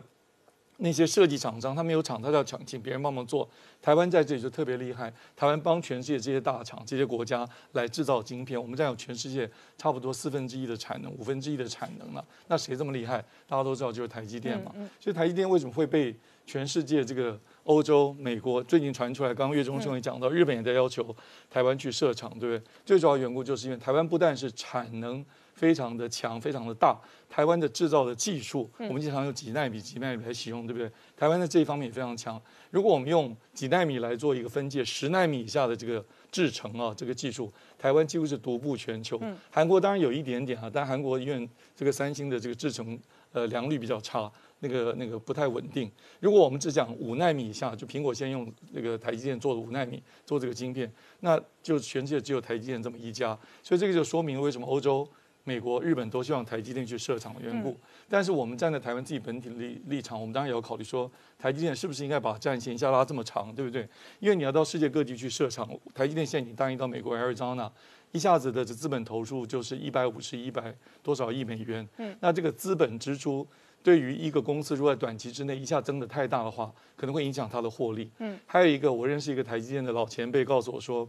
[0.81, 3.47] 那些设计厂商，他没有厂，他要抢，请别人帮忙做。
[3.81, 12.25] 台湾在这里就特别厉害，台湾帮全世界这些大厂、这些国家来制造晶片，我们占有全世界差不多四分之一的产能、五分之一的产能了。
[12.47, 13.23] 那谁这么厉害？
[13.47, 14.73] 大家都知道就是台积电嘛。
[14.99, 16.15] 所以台积电为什么会被
[16.45, 19.33] 全世界这个欧洲、美国最近传出来？
[19.33, 21.15] 刚刚岳中兄也讲到，日本也在要求
[21.49, 22.71] 台湾去设厂，对不对？
[22.85, 25.25] 最主要缘故就是因为台湾不但是产能。
[25.59, 26.97] 非常的强，非常的大。
[27.29, 30.89] 台湾的制造的技术，我们经常用几纳米、几纳米来使用，对不对？
[31.17, 32.41] 台湾在这一方面也非常强。
[32.71, 39.21] 如果我们用几纳米来做一个分界，十纳米以下的这个制程啊，这个技术，台湾几乎是独步全球。
[39.51, 42.97] 韩国当然有一点点啊，但韩国因为这个三星的这个制程
[43.33, 45.91] 呃良率比较差，那个那个不太稳定。
[46.21, 53.37] 如果我们只讲五纳米以下，就苹果先用那个台积电做的五纳米做这个晶片，那就全世界只有台积电这么一家。
[53.61, 55.07] 所以这个就说明为什么欧洲。
[55.43, 57.75] 美国、日本都希望台积电去设厂的缘故，
[58.07, 63.87] 但是我们站在台湾自己本体立立场，我们当然也要考虑说，台积电是不是应该把战线一下拉这么长，对不对？
[64.19, 67.71] 因为你要到世界各地去设厂，台积电现在已经答应到美国 Arizona，
[68.11, 71.87] 一下子的这资本投入就是一百五十一百多少亿美元。
[71.97, 73.47] 嗯，那这个资本支出
[73.81, 78.11] 对于一个公司，如果在短期之内一下增的太大的话，可能会影响它的获利。
[78.19, 81.07] 嗯，还有一个，我认识一个台积电的老前辈告诉我说，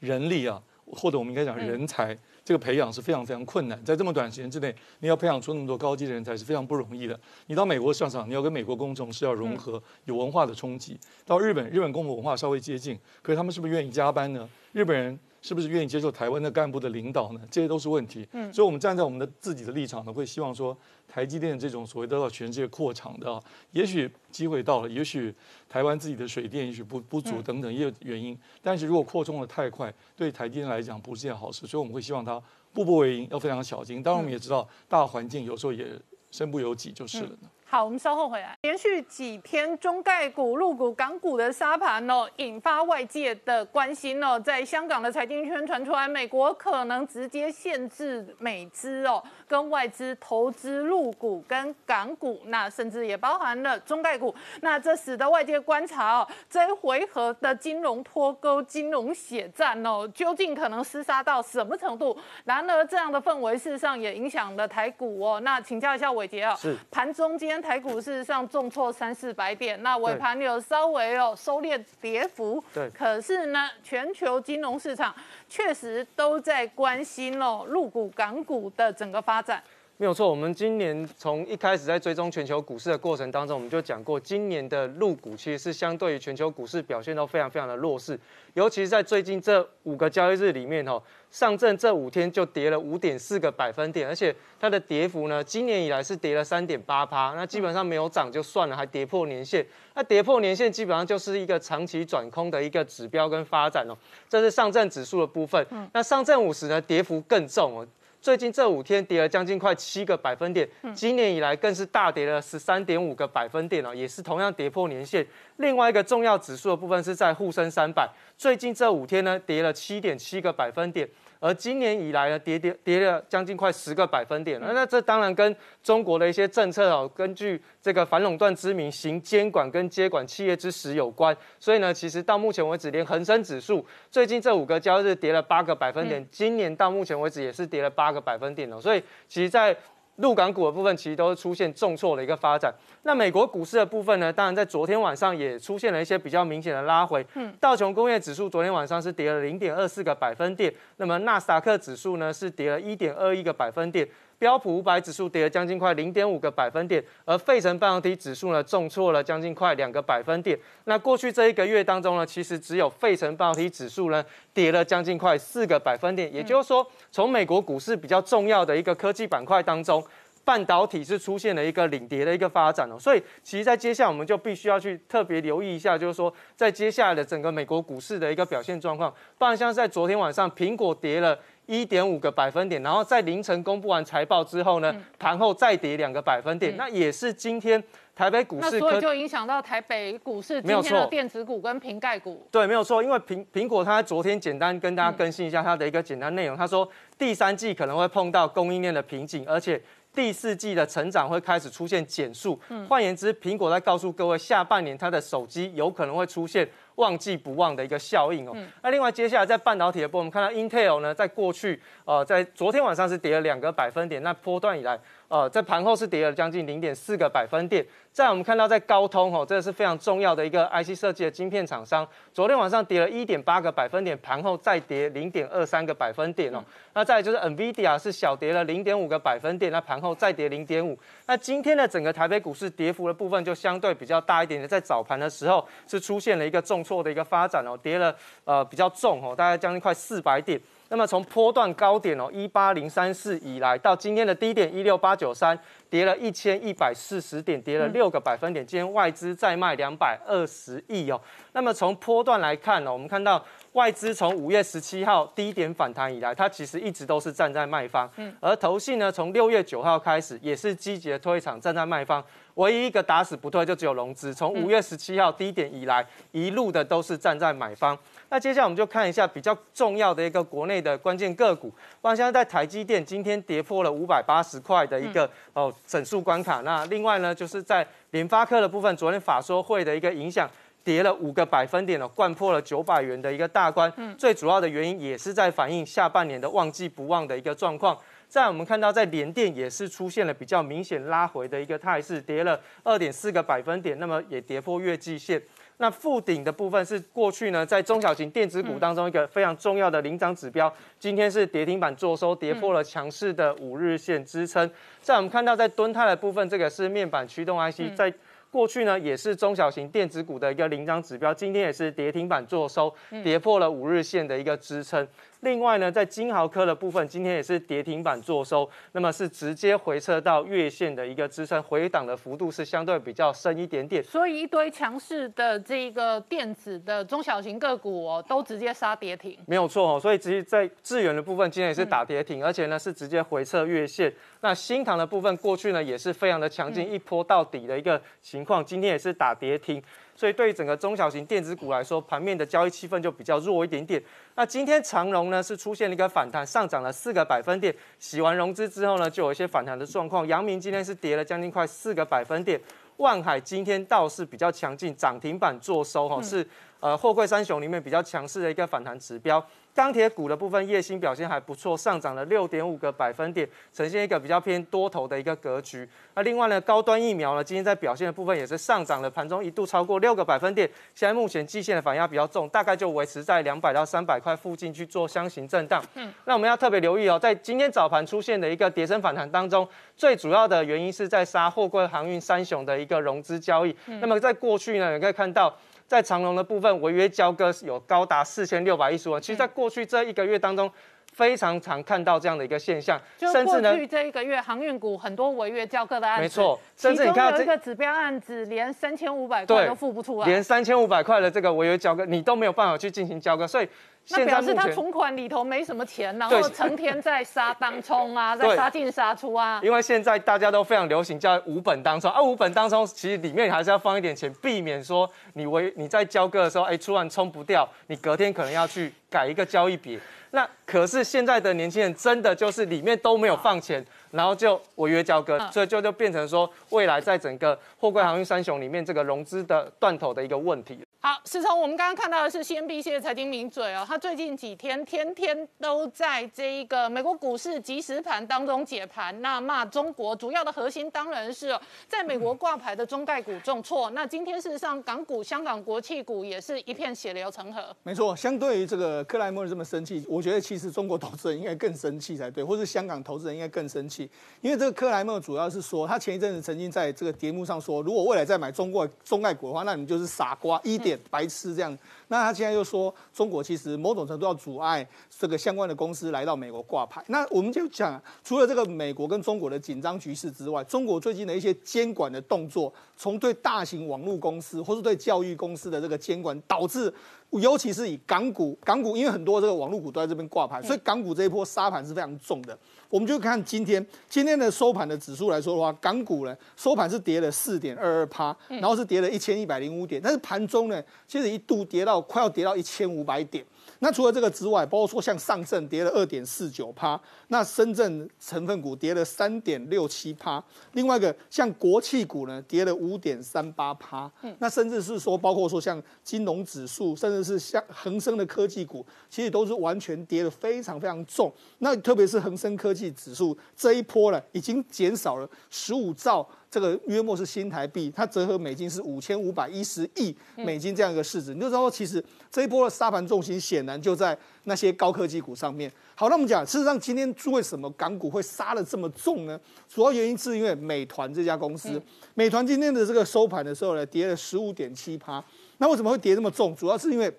[0.00, 2.16] 人力啊，或者我们应该讲人才。
[2.44, 7.18] 这个培养是非常非常困难，在这么短时间之内，你要培养出那么多高级的人才是非常不容易的。
[7.46, 10.94] 你到美国上场，你要跟美国工程师要融合，有文化的冲击；
[11.26, 14.48] 到日本，日本跟我们文化稍微接近，可是他们是不是愿意加班呢？
[14.72, 15.18] 日本人。
[15.48, 17.40] 是不是愿意接受台湾的干部的领导呢？
[17.50, 18.28] 这些都是问题。
[18.32, 20.76] 嗯，所以我们站在我们的自己的立场呢，会希望说，
[21.08, 25.34] 台积电这种所谓得到全世界扩厂的，也许机会到了，也许
[25.66, 28.38] 台湾自己的水电也许不不足等等也有原因。
[28.62, 32.38] 但是如果扩充的太快，对台积电来讲不是件好事，所以我们会希望它
[32.74, 34.02] 步步为营，要非常小心。
[34.02, 35.98] 当然我们也知道，大环境有时候也
[36.30, 37.48] 身不由己就是了呢。
[37.70, 38.56] 好，我们稍后回来。
[38.62, 44.40] 连续几天中概股、入股、港股的沙盘哦，引发外界的关心哦。
[44.40, 54.34] 在香港的财经圈传出来，美国可能直接限制美资哦跟外资投资入股跟港股，那甚至也包含了中概股。
[54.60, 62.16] 那这使得外界观察哦，这一回合的金融脱钩、金融血战哦，究竟可能厮杀到什么程度？
[62.44, 65.40] 然而，这样的氛围事实上也影响了台股哦。
[65.40, 67.48] 那请教一下伟杰哦，是盘中间。
[67.62, 72.88] 台股事实上重挫三四百点，那尾盘有稍微哦收敛跌幅，对。
[72.90, 75.14] 可是呢，全球金融市场
[75.48, 79.62] 确实都在关心哦入股、港股的整个发展。
[80.00, 88.16] 没有错，我们今年从一开始在追踪全球股市的过程当中，我们就讲过，今年的入股其实是相对于全球股市表现都非常非常的弱势，
[88.54, 107.86] 尤其是在最近这五个交易日里面哦，上证这五天就跌了五点四个百分点，而且它的跌幅呢，今年以来是跌了三点八趴，那基本上没有涨就算了，还跌破年线，那跌破年线基本上就是一个长期转空的一个指标跟发展哦，这是上证指数的部分，那上证五十呢，跌幅更重哦。
[108.28, 115.26] 最近这五天跌了将近快七个百分点，今年以来更是大跌了十三点五个百分点哦，也是同样跌破年线。
[115.56, 121.08] 另外一个重要指数的部分是在沪深三百，最近这五天呢跌了七点七个百分点。
[121.40, 131.36] 而今年以来呢，跌跌跌了将近快十个百分点，那那这当然跟中国的一些政策哦，根据这个反垄断之名行监管跟接管企业之实有关。
[131.60, 138.80] 所以呢，其实到目前为止，连恒生指数最近这五个交易日跌了八个百分点，今年到目前为止也是跌了八个百分点哦。
[138.80, 139.76] 所以其实，在
[140.18, 142.72] 陆港股的部分其实都是出现重挫的一个发展。
[143.02, 144.32] 那美国股市的部分呢？
[144.32, 147.24] 当然在昨天晚上也出现了一些比较明显的拉回。
[147.34, 154.06] 嗯，道琼工业指数昨天晚上是跌了零点二四个百分点，那么纳斯达克指数呢是跌了一点二一个百分点。
[154.38, 160.58] 标普五百指数跌了将近快零点五个百分点，而费城半导体指数呢重挫了将近快两个百分点。
[160.84, 164.24] 那过去这一个月当中呢，其实只有费城半导体指数呢
[164.54, 166.32] 跌了将近快四个百分点。
[166.32, 170.02] 也就是说，从美国股市比较重要的一个科技板块当中，
[170.48, 172.98] 半导体是出现了一个领跌的一个发展哦。
[172.98, 179.12] 所以，其实，在接下来我们就必须要去特别留意一下，就是说，在接下来的整个美国股市的一个表现状况。
[179.36, 181.38] 不然，像在昨天晚上，苹果跌了。
[181.68, 187.84] 一点五个百分点，然后在凌晨公布完财报之后呢，盘后再跌两个百分点，那也是今天
[188.16, 192.42] 台北股市，那所以就影响到台北股市今天的电子股跟瓶盖股。
[192.50, 199.78] 对，没有错，因为苹苹果它昨天简单跟大家更新一下它的一个简单内容，他说第三季可能会碰到供应链的瓶颈，而且
[200.18, 202.58] 第四季的成长会开始出现减速。
[202.88, 206.68] 换言之，苹果在告诉各位，下半年它的手机有可能会出现。
[206.98, 208.54] 忘记不忘的一个效应哦。
[208.82, 214.98] 那另外接下来在半导体的部分，我们看到 Intel 呢，在过去呃，在昨天晚上是跌了两个百分点，那波段以来。
[215.28, 217.84] 呃，在盘后是跌了将近零点四个百分点。
[218.10, 226.64] 再我们看到在高通哦，这个是非常重要的一个 IC 设计的晶片厂商，昨天晚上跌了一点八个百分点，盘后再跌零点二三个百分点哦。
[226.94, 230.98] 那再就是 NVIDIA 是小跌了零点五个百分点，那盘后再跌零点五。
[231.26, 240.58] 那今天的整个台北股市跌幅的部分就相对比较大一点的，在早盘的时候是出现了一个重挫的一个发展哦，跌了呃比较重哦，大概将近快四百点。
[240.90, 245.58] 那么从波段高点哦一八零三四以来，到今天的低点一六八九三，
[245.90, 248.66] 跌了一千一百四十点，跌了六个百分点。
[248.66, 251.20] 今天外资再卖两百二十亿哦。
[251.52, 253.44] 那么从波段来看呢，我们看到
[253.78, 258.10] 外资从五月十七号低点反弹以来，它其实一直都是站在卖方。
[258.16, 258.34] 嗯。
[258.40, 262.22] 而投信呢，从六月九号开始也是积极的推场，站在卖方。
[262.54, 267.96] 唯一一个打死不退就只有融资，从五月十七号低点以来，一路的都是站在买方。
[268.30, 271.72] 那接下来我们就看一下比较重要的一个国内的关键个股。
[272.02, 276.62] 那现在在台积电今天跌破了五百八十块的一个哦整数关卡。
[276.62, 280.50] 那另外呢，就是在联发科的部分，昨天法说会的一个影响，
[280.88, 283.92] 跌了五个百分点了，灌破了九百元的一个大关。
[284.16, 287.94] 最主要的原因也是在反映下半年的旺季不旺的一个状况。
[288.26, 295.42] 在我们看到，在联电也是出现了比较明显拉回的一个态势，跌了二点四个百分点，那么也跌破月季线。
[295.76, 304.68] 那负顶的部分是过去呢，在中小型电子股当中一个非常重要的领涨指标，今天是跌停板做收，跌破了强势的五日线支撑。
[305.02, 308.12] 在我们看到在敦泰的部分，这个是面板驱动 IC，在
[308.50, 315.06] 过去呢也是中小型电子股的一个领涨指标，今天也是跌停板做收，跌破了五日线的一个支撑。
[315.40, 324.02] 另外呢，在金豪科的部分，今天也是跌停板做收，那么是直接回撤到月线的一个支撑，回档的幅度是相对比较深一点点。
[324.02, 329.38] 所以一堆强势的这个电子的中小型个股哦，都直接杀跌停。
[329.46, 334.12] 没有错哦，所以直接，在智源的部分今天也是打跌停，而且呢是直接回撤月线。
[334.40, 339.80] 那新塘的部分过去呢也是非常的强劲，一波到底的一个情况，今天也是打跌停。
[340.18, 344.02] 所以对于整个中小型电子股来说，盘面的交易气氛就比较弱一点点。
[344.34, 350.26] 那今天长荣呢是出现了一个反弹，上涨了四个百分点，洗完融资之后呢，就有一些反弹的状况。
[350.26, 352.60] 阳明今天是跌了将近快四个百分点，
[352.96, 356.44] 万海今天倒是比较强劲，涨停板做收哈，是
[356.80, 359.40] 呃货柜三雄里面比较强势的一个反弹指标。
[359.78, 365.88] 钢铁股的部分，夜星表现还不错，上涨了六点五个百分点，呈现一个比较偏多头的一个格局。
[366.16, 370.68] 那另外呢，高端疫苗呢，今天在表现的部分也是上涨了，盘中一度超过六个百分点。
[370.96, 375.80] 现在目前季线的反压比较重，大概就维持在两百到三百块附近去做箱型震荡。
[375.94, 383.72] 嗯，那我们要特别留意哦，在今天早盘出现的一个跌升反弹当中，最主要的原因是在杀货柜航运三雄的一个融资交易。
[384.00, 385.56] 那么在过去呢，你可以看到。
[385.88, 389.20] 在长隆的部分，违约交割有高达四千六百一十万。
[389.20, 390.70] 其实，在过去这一个月当中，
[391.14, 393.00] 非常常看到这样的一个现象。
[393.18, 396.60] 甚至呢，这一个月航运股很多违约交割的案子，没错。
[396.76, 403.68] 甚至你看有一个指标案子，连三千五百块都付不出来，连三千五百块的这个违约交割，你都没有办法去进行交割，所以。
[404.10, 409.60] 那表示他存款里头没什么钱，然后成天在杀当冲啊， 在杀进杀出啊。
[409.62, 420.00] 因为现在大家都非常流行叫五本当冲，啊五本当冲其实里面还是要放一点钱，避免说你为你在交割的时候，哎突然冲不掉，你隔天可能要去改一个交易笔。
[420.30, 430.80] 那可是现在的年轻人真的就是里面都没有放钱，然后就违约交割，所以就就变成说未来在整个货柜航运三雄里面这个融资的断头的一个问题。
[431.00, 441.56] 好，是从我们刚刚看到的是 CNBC 的财经名嘴哦，他最近几天天天都在这一个美国股市即时盘当中解盘，那骂中国主要的核心当然是
[441.86, 443.88] 在美国挂牌的中概股重挫。
[443.90, 447.74] 那今天事实上港股、香港国企股也是一片血流成河。
[447.84, 460.76] 没错，相对于这个克莱默这么生气，我觉得其实中国投资人应该更生气才对，或是香港投资人应该更生气，因为这个克莱默主要是说，他前一阵子曾经在这个节目上说，如果未来再买中国中概股的话，那你就是傻瓜，一
[461.10, 461.76] 白痴这样。
[462.08, 464.86] 那他现在又说，中国其实某种程度要阻碍
[465.18, 467.04] 这个相关的公司来到美国挂牌。
[467.08, 476.92] 那我们就讲，除了这个美国跟中国的紧张局势之外，中国最近的一些监管的动作，从对大型网络公司或是对教育公司的这个监管，导致。
[477.30, 482.58] 尤其是以港股，港股因为很多这个网络股都在这边挂牌，所以港股这一波杀盘是非常重的。
[482.88, 493.44] 我们就看今天今天的收盘的指数来说的话，港股呢收盘是跌了四点二二趴，然后是跌了一千一百零五点，但是盘中呢其实一度跌到快要跌到一千五百点。
[493.80, 511.32] 那除了这个之外，包括说像上证跌了二点四九趴，那深圳成分股跌了三点六七趴，另外一个像国企股呢跌了五点三八趴，那甚至是说包括说像金融指数，甚至是像恒生的科技股，其实都是完全跌得非常非常重。
[511.58, 516.28] 那特别是恒生科技指数这一波呢，已经减少了十五兆。
[516.50, 525.70] 这个约莫是新台币，它折合美金是五千五百一十亿美金这样一个市值，你就知道其实这一波的沙盘重心显然就在那些高科技股上面。
[525.94, 529.38] 好，那我们讲，事实上今天为什么港股会杀的这么重呢？
[529.68, 531.80] 主要原因是因为美团这家公司，
[532.14, 535.22] 美团今天的这个收盘的时候呢，跌了十五点七趴。
[535.58, 536.56] 那为什么会跌这么重？
[536.56, 537.12] 主要是因为。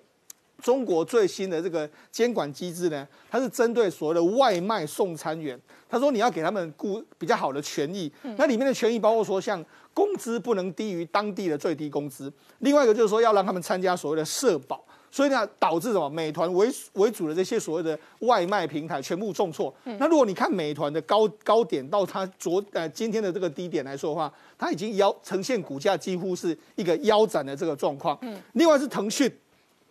[0.60, 16.08] 中国最新的这个监管机制呢，它是针对所谓的外卖送餐员，他说你要给他们雇比较好的权益，那里面的权益包括说像工资不能低于当地的最低工资，另外一个就是说要让他们参加所谓的社保，所以呢导致什么？
[16.08, 19.74] 美团为为主的这些所谓的外卖平台全部重挫。
[19.98, 28.16] 那如果你看美团的高高点到它昨呃今天的这个低点来说的话，它已经腰呈现股价几乎是一个腰斩的这个状况。
[28.22, 29.30] 嗯，另外是腾讯。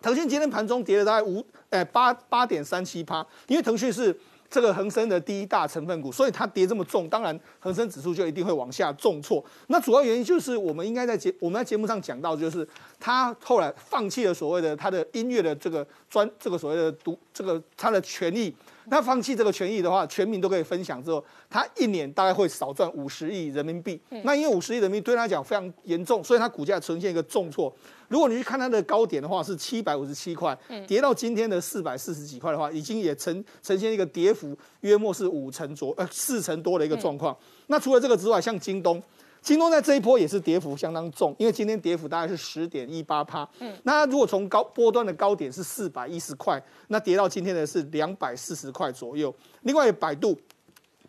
[0.02, 9.44] 腾讯今天盘中跌了大概五，哎八八点三七趴，因为腾讯是这个恒生的第一大成分股，所以它跌这么重，当然恒生指数就一定会往下重挫。
[9.68, 12.66] 那主要原因就是我们应该在节我们在节目上讲到，就是
[12.98, 18.54] 他后来放弃了所谓的他的音乐的这个专这个所谓的独这个他的权益。
[18.86, 24.00] 那放弃这个权益的话，全民都可以分享之后，他一年大概会少赚五十亿人民币。
[24.24, 27.72] 那因为五十亿人民币对他讲非常严重，所以他股价呈现一个重挫。
[28.10, 37.34] 如果你去看它的高点的话，是七百五十七块，跌到今天的四百四十几块的话，已经也呈呈现一个跌幅约莫是五成左呃四成多的一个状况。
[37.68, 39.00] 那除了这个之外，像京东，
[39.40, 43.48] 京东在这一波也是跌幅相当重，因为今天跌幅大概是十点一八趴。
[43.60, 49.32] 嗯，那如果从高波段的高点是四百一十块，那跌到今天的是两百四十块左右。
[49.62, 50.36] 另外，百度。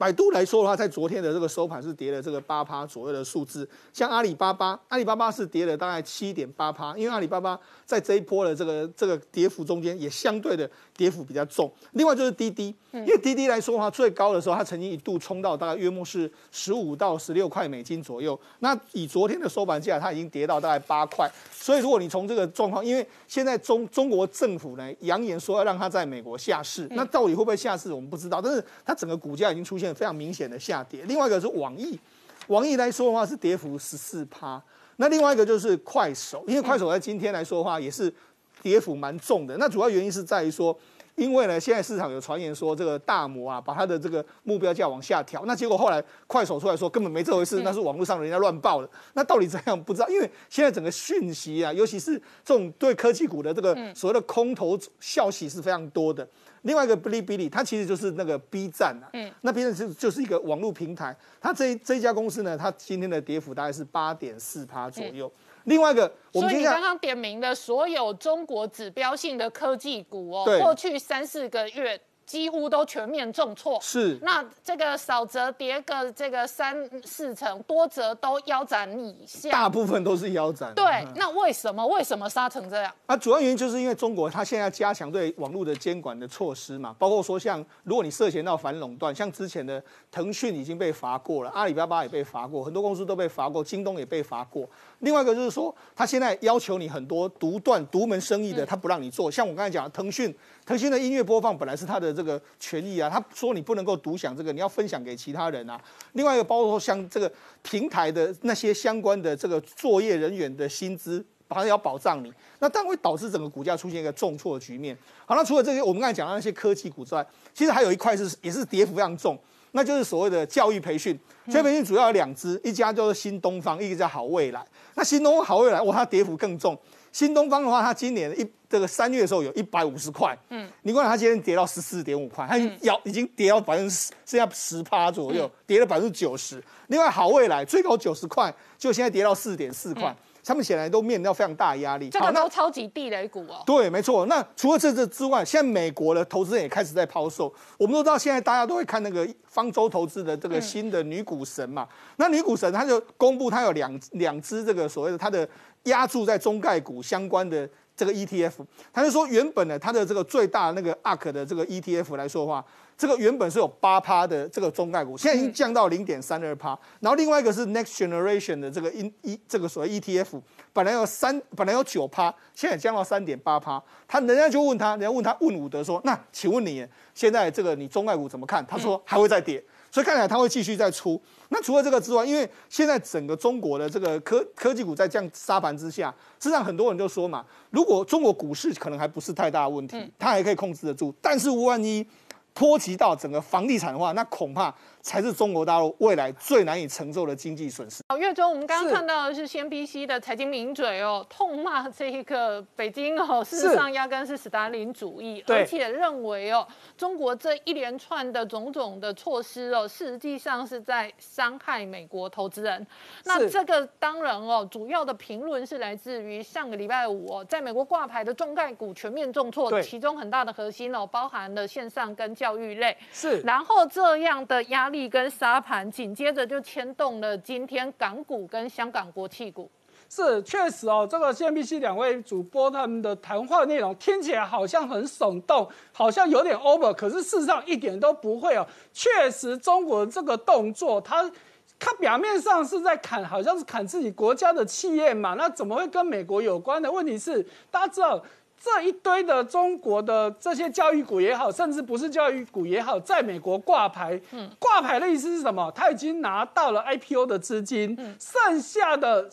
[0.02, 3.70] 百度来说的话，在昨天的这个收盘是跌了这个八趴左右的数字。
[3.94, 11.72] 像阿里巴巴，阿里巴巴是跌了大概七点八趴，因为阿里巴巴在这一波的这个这个跌幅中间也相对的跌幅比较重。
[11.92, 18.40] 另外就是滴滴，因为滴滴来说的话，最高的时候它曾经一度冲到大概约莫是十五到十六块美金左右。
[18.58, 21.30] 那以昨天的收盘价，它已经跌到大概八块。
[21.52, 28.42] 所以如果你从这个状况，因为现在中中国政府呢扬言说要让它在美国下市，那到底会不会下市，我们不知道。
[28.42, 29.91] 但是它整个股价已经出现。
[29.94, 31.04] 非常明显的下跌。
[31.08, 32.00] 另外一个是网易，
[32.48, 34.62] 网易来说的话是跌幅十四趴。
[34.98, 38.14] 那另外一个就是快手，因为快手在今天来说的话也是
[38.62, 39.58] 跌幅蛮重的。
[39.58, 40.78] 那主要原因是在于说，
[41.16, 45.44] 因为呢现在市场有传言说这个大摩啊把它的这个目标价往下调。
[45.46, 48.88] 那结果后来快手出来说根本没这回事，那是网络上人家乱报的。
[49.14, 50.10] 那到底怎样不知道？
[50.10, 56.28] 因为现在整个讯息啊，尤其是这种对科技股的这个所谓的空头消息是非常多的。
[56.64, 65.32] 另外一个哔哩哔哩，它其实就是那个 B 站啊，嗯，那 B 站是就是一个网络平台，它这这一家公司呢，它今天的跌幅大概是八点四趴左右。
[65.66, 72.00] 另外一个，所以你刚刚点名的所有中国指标性的科技股哦，过去三四个月。
[72.32, 80.74] 几乎都全面重挫，是那这个少则跌个这个三四成，多则都腰斩以下，大部分都是腰斩。
[80.74, 82.94] 对，那为什么为什么杀成这样？
[83.06, 94.66] 啊，主要原因就是因为中国它现在加强对网络的监管的措施嘛，包括说像如果你涉嫌到反垄断，像之前的腾讯已经被罚过了，阿里巴巴也被罚过，很多公司都被罚过，京东也被罚过。
[95.00, 99.30] 另外一个就是说，他现在要求你很多独断独门生意的，他不让你做。
[99.30, 100.34] 像我刚才讲，腾讯，
[100.66, 105.80] 腾讯的音乐播放本来是他的这个权益啊，他说你不能够独享这个，你要分享给其他人啊。
[106.14, 107.32] 另外一个包括像这个
[107.62, 114.98] 平台的那些相关的这个作业人员的薪资，反正要保障你，那当然会导致整个股价出现一个重挫的局面。
[115.26, 119.38] 好，那除了这些我们刚才讲的那些科技股之外，其实还有一块是也是跌幅非常重。
[119.74, 121.18] 那就是所谓的教育培训，
[121.50, 124.62] 教育培训主要有两支，一家叫做新东方，一个叫好未来。
[124.96, 126.78] 那新东方好未来，哇，它跌幅更重。
[127.12, 136.64] 新东方的话，它今年一这个三月的时候有一百五十块，嗯，你看它今天跌到十四点五块，它要已经跌到百分之剩下十趴左右，跌了百分之九十。
[136.88, 140.16] 另外好未来最高九十块，就现在跌到四点四块。
[140.44, 143.62] 他们显然都面临到非常大的压力，这个都超级地雷股哦。
[143.64, 144.26] 对，没错。
[144.26, 147.54] 那除了这这之外，现在美国的投资人也开始在抛售。
[147.78, 151.88] 我们都知道，现在大家都会看那个方舟投资的这个新的女股神嘛。
[152.16, 155.48] 那女股神，她就公布她有两两只这个所谓的她的
[155.84, 158.54] 压注在中概股相关的这个 ETF。
[158.92, 162.64] 他就说，原本呢，它的这个最大那个 ARK 的这个 ETF 来说的话。
[162.98, 166.78] 这个原本是有八趴的这个中概股，现在已经降到零点三二趴。
[167.00, 170.40] 然后另外一个是 Next Generation 的这个一一这个所谓 ETF，
[170.72, 173.82] 本来有三，本来有九趴，现在降到三点八趴。
[174.08, 181.22] 他人家就问他，人家问他问伍德说：“那请问你现在这个你中概股怎么看？”他说还会再跌，所以看起来它会继续再出。
[181.50, 192.08] 那除了这个之外，因为现在整个中国的这个科科技股在这样沙盘之下，实际上很多人就说嘛，如果中国股市可能还不是太大的问题，它还可以控制得住，但是万一。
[192.54, 194.74] 波及到整个房地产的话，那恐怕。
[195.04, 198.04] 才是中国大陆未来最难以承受的经济损失。
[198.10, 212.86] 好，月中我们刚刚看到的是 CNBC 的财经名嘴哦，痛骂这一个北京哦，事实上压根是斯大林主义，而且认为哦，中国这一连串的种种的措施哦，实际上是在伤害美国投资人。
[213.26, 222.96] 那这个当然哦，主要的评论是来自于上个礼拜五哦，在美国挂牌的中概股全面重挫，其中很大的核心哦，包含了线上跟教育类。
[223.12, 224.92] 是，然后这样的压。
[224.92, 229.72] 力跟沙盘紧接着就牵动了今天港股跟香港国企股，
[230.10, 231.08] 是确实哦。
[231.10, 238.68] 这个 CNBC 两位主播他们的谈话内容听起来好像很耸动，好像有点 over，可是事实上一点都不会哦。
[238.92, 241.32] 确实，中国这个动作，它
[241.80, 246.92] 它表面上是在砍，好像是砍自己国家的企业嘛，那怎么会跟美国有关的？
[246.92, 248.22] 问题是大家知道。
[248.64, 254.22] 这一堆的中国的这些教育股也好，甚至不是教育股也好，在美国挂牌，
[254.60, 255.72] 挂牌的意思是什么？
[255.72, 259.28] 他已经拿到了 IPO 的资金，剩下的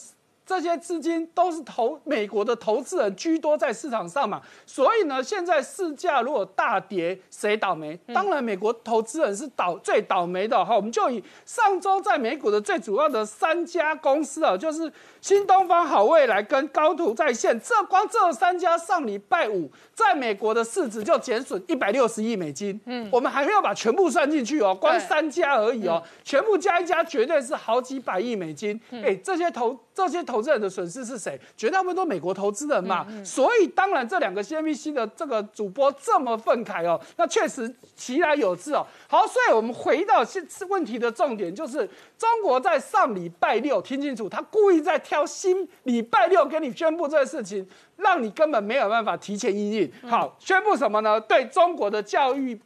[0.48, 7.94] 这些资金都是投美国的投资人居多在市场上嘛，所以呢，现在市价如果大跌，谁倒霉？
[8.14, 10.74] 当然美国投资人是倒最倒霉的哈。
[10.74, 14.90] 我们就以上周在美股的最主要的三家公司啊，就是
[15.20, 22.80] 新东方、好未来跟高途在线，这光这三家上礼拜五在美国的市值就减损一百六十亿美金。
[22.86, 28.80] 嗯，我们还没有把全部算进去哦，光三家而已哦，全部加一加绝对是好几百亿美金。
[28.90, 29.78] 哎，这些投。
[29.98, 31.40] 这些投资人的损失是谁？
[31.56, 38.86] 绝大部分都美国投资人嘛，所以当然这两个 CNBC 的这个主播这么愤慨哦，那确实其来有自哦。
[39.08, 47.66] 好，所以我们回到现问题的重点，就是中国在上礼拜六听清楚，他故意在挑新礼拜六跟你宣布这个事情，
[47.96, 49.92] 让你根本没有办法提前应应。
[50.08, 51.20] 好，宣布什么呢？
[51.20, 52.58] 对中国的教育。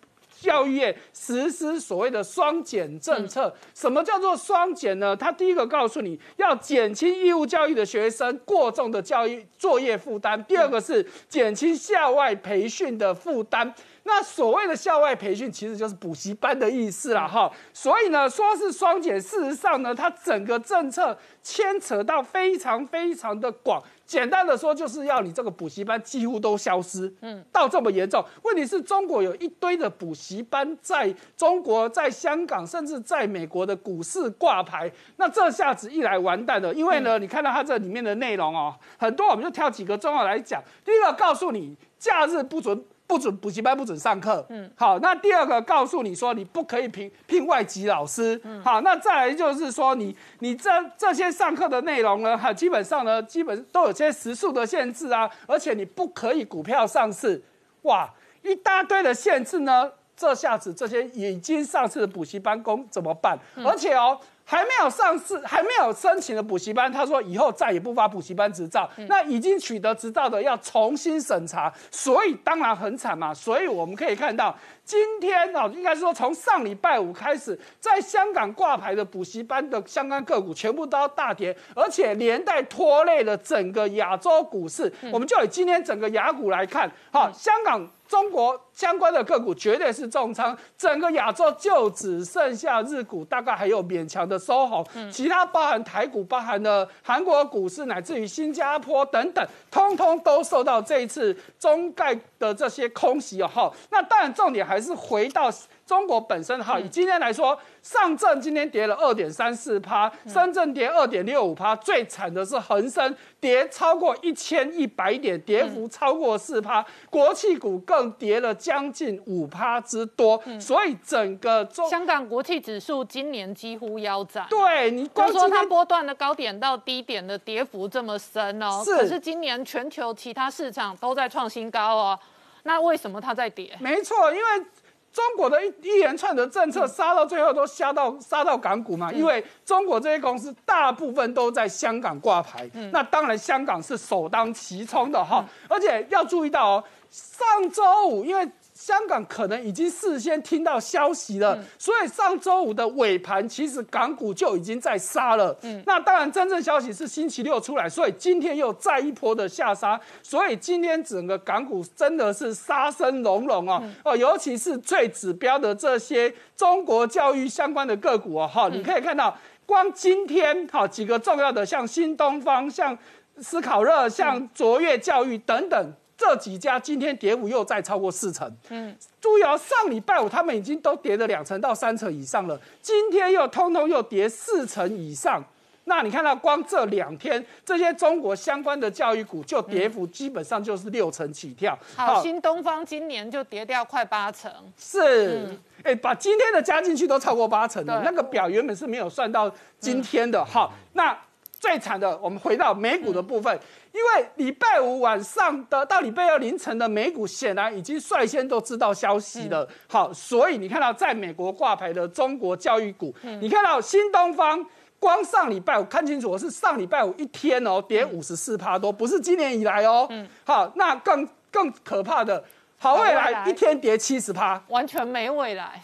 [0.42, 5.16] 教育业实施所谓的双减政策，什么叫做双减呢？
[5.16, 13.72] 他第一个告诉你要减轻义务教育的学生过重的教育作业负担，第二个是减轻校外培训的负担。
[14.04, 23.82] 那所谓的校外培训其实就是补习班的意思了，哈，所以呢，说是双减，事实上呢，它整个政策牵扯到非常非常的广。
[24.04, 28.22] 简单的说，就是要你这个补习班几乎都消失，嗯，到这么严重。
[28.42, 36.74] 问题是中国有一堆的补习班在中国、在香港，甚至在美国的股市挂牌，那这下子一来完蛋了。
[36.74, 40.62] 因为呢，你看到它这里面的内容哦，很多，我们就挑几个重要来讲。
[40.84, 42.84] 第一个告诉你，假日不准。
[43.06, 57.42] 不准补习班不准上课，嗯，好，那第二个告诉你说你不可以聘聘外籍老师，嗯，好，那再来就是说你你这这些上课的内容呢，哈，基本上呢，基本都有些时数的限制啊，而且你不可以股票上市，
[57.82, 58.08] 哇，
[58.42, 63.38] 一大堆的限制呢，这下子这些已经上市的补习班工怎么办？
[63.64, 64.18] 而且哦。
[64.52, 68.86] 还没有上市，还没有申请的补习班，他说以后再也不发补习班执照。
[69.08, 73.32] 那已经取得执照的要重新审查，所以当然很惨嘛。
[73.32, 84.92] 所以我们可以看到，今天哦，应该说从上礼拜五开始，在香港挂牌的补习班的相关个股全部都要大跌，而且连带拖累了整个亚洲股市。
[85.10, 87.90] 我们就以今天整个亚股来看，好，香港。
[88.08, 103.46] 中国相关的个股绝对是重仓，整个亚洲就只剩下日股，大概还有勉强的收红，其他包含台股、包含了韩国股市，乃至于新加坡等等，通通都受到这一次中概的这些空袭哦。
[103.48, 105.48] 哈，那当然重点还是回到。
[105.92, 124.46] 中国本身哈，以今天来说，上证今天跌了二点三四趴，深圳跌二点六五趴，最惨的是恒生跌超过一千一百点，跌幅超过四趴，国企股更跌了将近五趴之多，所以整个中香港国企指数今年几乎腰斩。
[124.48, 132.18] 对你光说它波段的高点到低点的跌幅这么深哦，是，可是今年全球其他市场都在创新高哦，
[132.62, 133.76] 那为什么它在跌？
[133.78, 134.66] 没错，因为。
[135.12, 148.48] 中国的一一连串的政策杀到最后都杀到杀到港股嘛，因为中国这些公司大部分都在香港挂牌，那当然香港是首当其冲的哈，而且要注意到哦，上周五因为。
[148.82, 155.56] 香港可能已经事先听到消息了，所以上周五的尾盘其实港股就已经在杀了。
[155.62, 163.80] 嗯，那当然真正消息是星期六出来，所以今天又再一波的下杀，所以今天整个港股真的是杀声隆隆啊。
[164.04, 172.98] 哦，尤其是最指标的这些中国教育相关的个股哦哈，你可以看到，光今天哈几个重要的像新东方、像
[173.38, 175.92] 思考热、像卓越教育等等。
[176.24, 185.44] 这几家今天跌幅又再超过四成，嗯，注意哦，上礼拜五他们已经都跌了两成到三成以上了，今天又通通又跌四成以上，
[185.84, 191.76] 那你看到光这两天这些中国相关的教育股就跌幅基本上就是六成起跳。
[191.96, 194.48] 好，新东方今年就跌掉快八成，
[194.78, 200.44] 是，哎，把今天的加进去都超过八成了，那个表原本是没有算到今天的。
[200.44, 201.18] 好，那
[201.62, 203.56] 最惨的，我们回到美股的部分。
[203.92, 209.68] 因为礼拜五晚上的到礼拜二凌晨的美股，显然已经率先都知道消息了。
[209.86, 214.66] 好，所以你看到在美国挂牌的中国教育股，你看到新东方，
[214.98, 220.08] 光上礼拜五看清楚，我是上礼拜五一天哦，跌五十四趴多，不是今年以来哦。
[220.44, 222.42] 好，那更更可怕的。
[222.82, 223.48] 好未来来。
[223.48, 225.80] 一天跌七十趴，完全没未来。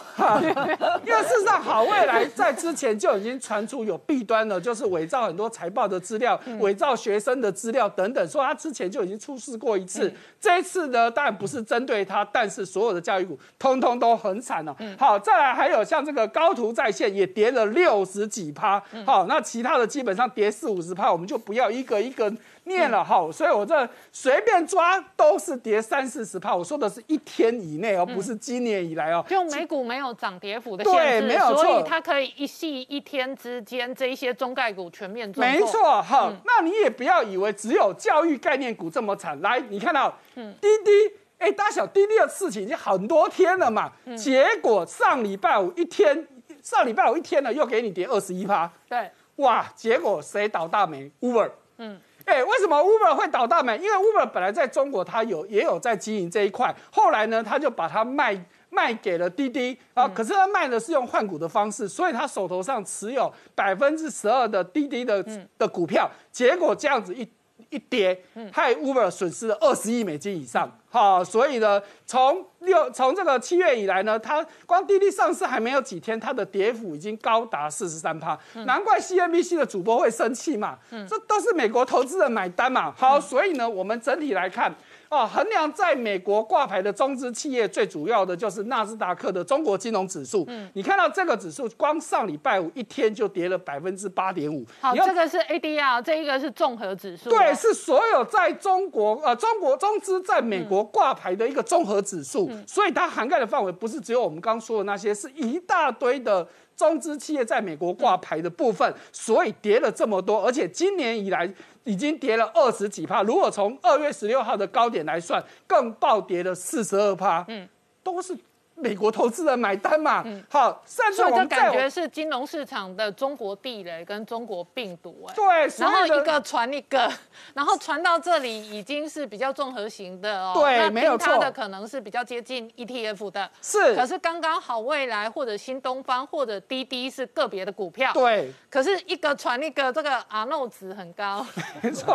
[1.05, 10.13] 因为事实上，好未来在之前就已经传出有弊端了，就是伪造很多财报的资料、伪造学生的资料等等，说他之前就已经出事过一次。
[10.41, 22.33] 这一次呢，当然不是针对他，但是所有的教育股通通都很惨了、好，再来还有像这个高途在线也跌了六十几趴，好，那其他的基本上跌四五十趴，我们就不要一个一个。
[22.65, 23.03] 念了。
[23.03, 29.25] 哈，所以我这随便抓都是跌三四十趴，我说的是一天以内哦，不是今年以来哦。
[29.29, 35.53] 就美股没有涨跌幅的对限制，没有错所以它可以一系一天之间这一些中概股全面重挫。
[35.53, 39.41] 没错，好，那你也不要以为只有教育概念股这么惨。
[39.41, 40.91] 来，你看到滴滴，
[41.39, 46.27] 哎，大小滴滴的事情已经很多天了嘛，结果上礼拜五一天，
[46.63, 51.51] 上礼拜五一天呢，又给你跌二十一趴，对，哇，结果谁倒大霉？Uber。
[51.79, 52.01] 嗯。
[52.29, 53.79] 哎，为什么 Uber 会倒大霉？
[53.79, 60.07] 因为 Uber 本来在中国，它有也有在经营这一块，后来呢，他就把它卖卖给了滴滴啊。
[60.07, 65.25] 可是他卖的是用换股的方式，所以他手头上持有百分之十二的滴滴的
[65.57, 67.27] 的股票，结果这样子一
[67.71, 68.23] 一跌，
[68.53, 70.78] 害 Uber 损失了二十亿美金以上。
[70.91, 80.79] 好，所以呢，从六从这个七月以来呢，它光滴滴上市还没有几天，它的跌幅已经高达四十三趴，难怪 CNBC 的主播会生气嘛，
[81.09, 82.93] 这都是美国投资人买单嘛。
[82.97, 84.75] 好，所以呢，我们整体来看。
[85.09, 90.45] 啊，衡量在美国挂牌的中资企业，最主要的就是纳斯达克的中国金融指数。
[90.49, 94.67] 嗯，你看到这个指数，光上礼拜五一天就跌了百分之八点五。
[94.81, 97.31] 好，这个是 ADR，这一个是综合指数。
[97.31, 106.47] 对，是所有在中国呃中国中资在美国挂牌的一个综合指数，所以它涵盖的范围不是只有我们刚说的那些，是一大堆的
[106.77, 111.51] 中资企业在美国挂牌的部分，所以跌了这么多，而且今年以来
[111.89, 113.23] 已经跌了二十几趴。
[113.23, 117.43] 如果从二月十六号的高点来算，更暴跌了四十二趴。
[117.49, 117.67] 嗯，
[118.03, 118.37] 都是
[118.81, 120.25] 美国投资人买单嘛。
[120.49, 125.35] 好，所以这我们感觉是金融市场的中国地雷跟中国病毒哎。
[125.35, 125.45] 对，
[125.79, 127.11] 然后一个传一个，
[127.55, 130.53] 然后传到这里已经是比较综合型的哦。
[130.55, 133.51] 对那没有错的可能是比较接近 ETF 的。
[133.61, 138.13] 是可是刚刚好未来或者新东方或者滴滴是个别的股票。。
[138.15, 138.53] 对。
[138.71, 141.45] 可是一个传一个，这个阿诺值很高。
[141.83, 142.15] 没错，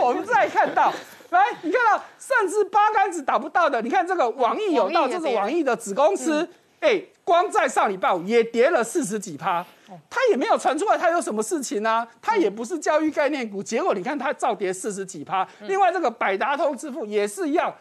[0.00, 0.92] 我们再看到，
[1.30, 6.48] 来，你看到，甚至八竿子打不到的，你看这个网易有道，这是网易的子公司，
[6.80, 9.64] 哎、光在上礼拜五也跌了四十几趴。
[10.10, 15.46] 它也没有传出来它有什么事情啊，它也不是教育概念股，结果你看它照跌四十几趴。
[15.60, 17.72] 另外这个百达通支付也是一样，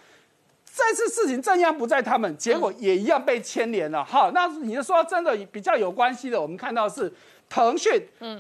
[0.71, 4.05] 这次事情正央不在他们，结果也一样被牵连了。
[4.05, 7.11] 好，那你就说真的比较有关系的，我们看到是
[7.49, 7.91] 腾讯。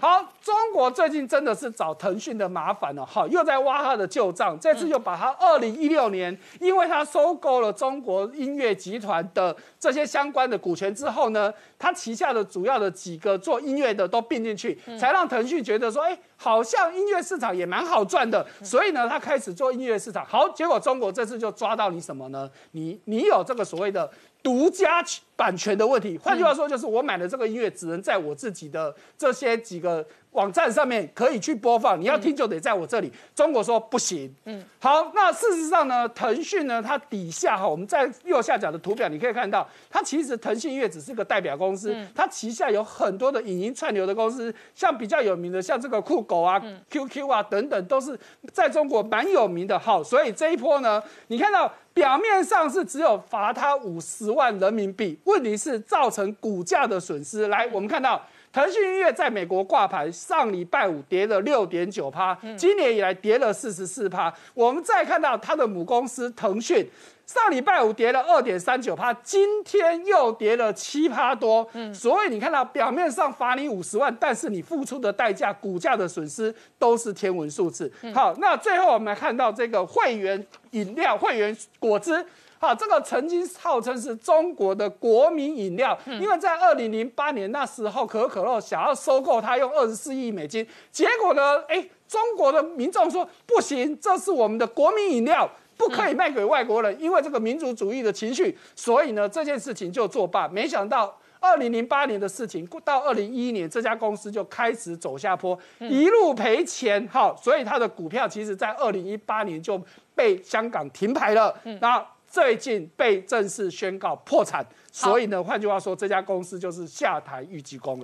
[0.01, 3.05] 好，中国最近真的是找腾讯的麻烦了。
[3.05, 20.25] 哈，又在挖他的旧账，这次又把他二零一六年，因为他收购了中国音乐集团的这些相关的股权之后呢，他旗下的主要的几个做音乐的都并进去，才让腾讯觉得说，哎，好像音乐市场也蛮好赚的，所以呢，他开始做音乐市场。
[20.25, 22.49] 好，结果中国这次就抓到你什么呢？
[22.71, 24.09] 你你有这个所谓的
[24.43, 25.01] 独家
[25.35, 33.11] 版权的问题，换句话说，就是我买的这个音乐只能在我自己的这些几个网站上面可以去播放，你要听就得在我这里。
[33.33, 34.33] 中国说不行。
[34.45, 48.17] 嗯，好，那事实上呢，腾讯呢，它底下哈，我们在右下角的图表你可以看到，它其实腾讯音乐只是个代表公司，它旗下有很多的影音串流的公司，像比较有名的，像这个酷狗啊、QQ 啊等等，都是
[48.53, 49.77] 在中国蛮有名的。
[49.77, 51.69] 好，所以这一波呢，你看到。
[51.95, 57.47] 表面上是只有罚他五十万人民币，问题是造成股价的损失。
[57.47, 58.19] 来，我们看到
[58.51, 64.33] 腾讯音乐在美国挂牌，上礼拜五跌了六点九趴，今年以来跌了四十四趴。
[64.53, 66.89] 我们再看到它的母公司腾讯。
[67.25, 71.67] 上礼拜五跌了二点三九趴，今天又跌了七趴多。
[71.73, 77.91] 嗯，所以你看到表面上罚你五十万，但是你付出的代价、股价的损失都是天文数字。
[78.13, 82.23] 好，那最后我们来看到这个会员饮料、会员果汁。
[82.65, 95.47] 好，这个曾经号称是中国的国民饮料，因为在二零零八年那时候，可口可乐想要收购它，用二十四亿美金，结果呢，哎，中国的民众说不行，这是我们的国民饮料。
[95.77, 100.47] 不可以卖给外国人，因为这个民族主义的情绪，所以呢这件事情就作罢。
[100.47, 107.05] 没想到二零零八年的事情到二零一一年，这家公司就开始走下坡，一路赔钱。
[107.11, 109.77] 好，所以它的股票其实在二零一八年就
[110.15, 111.53] 被香港停牌了。
[111.81, 112.01] 那
[112.35, 114.61] 最近被正式宣告破产，
[114.91, 118.03] 所以呢，换句话说，这家公司就是下台预计工了。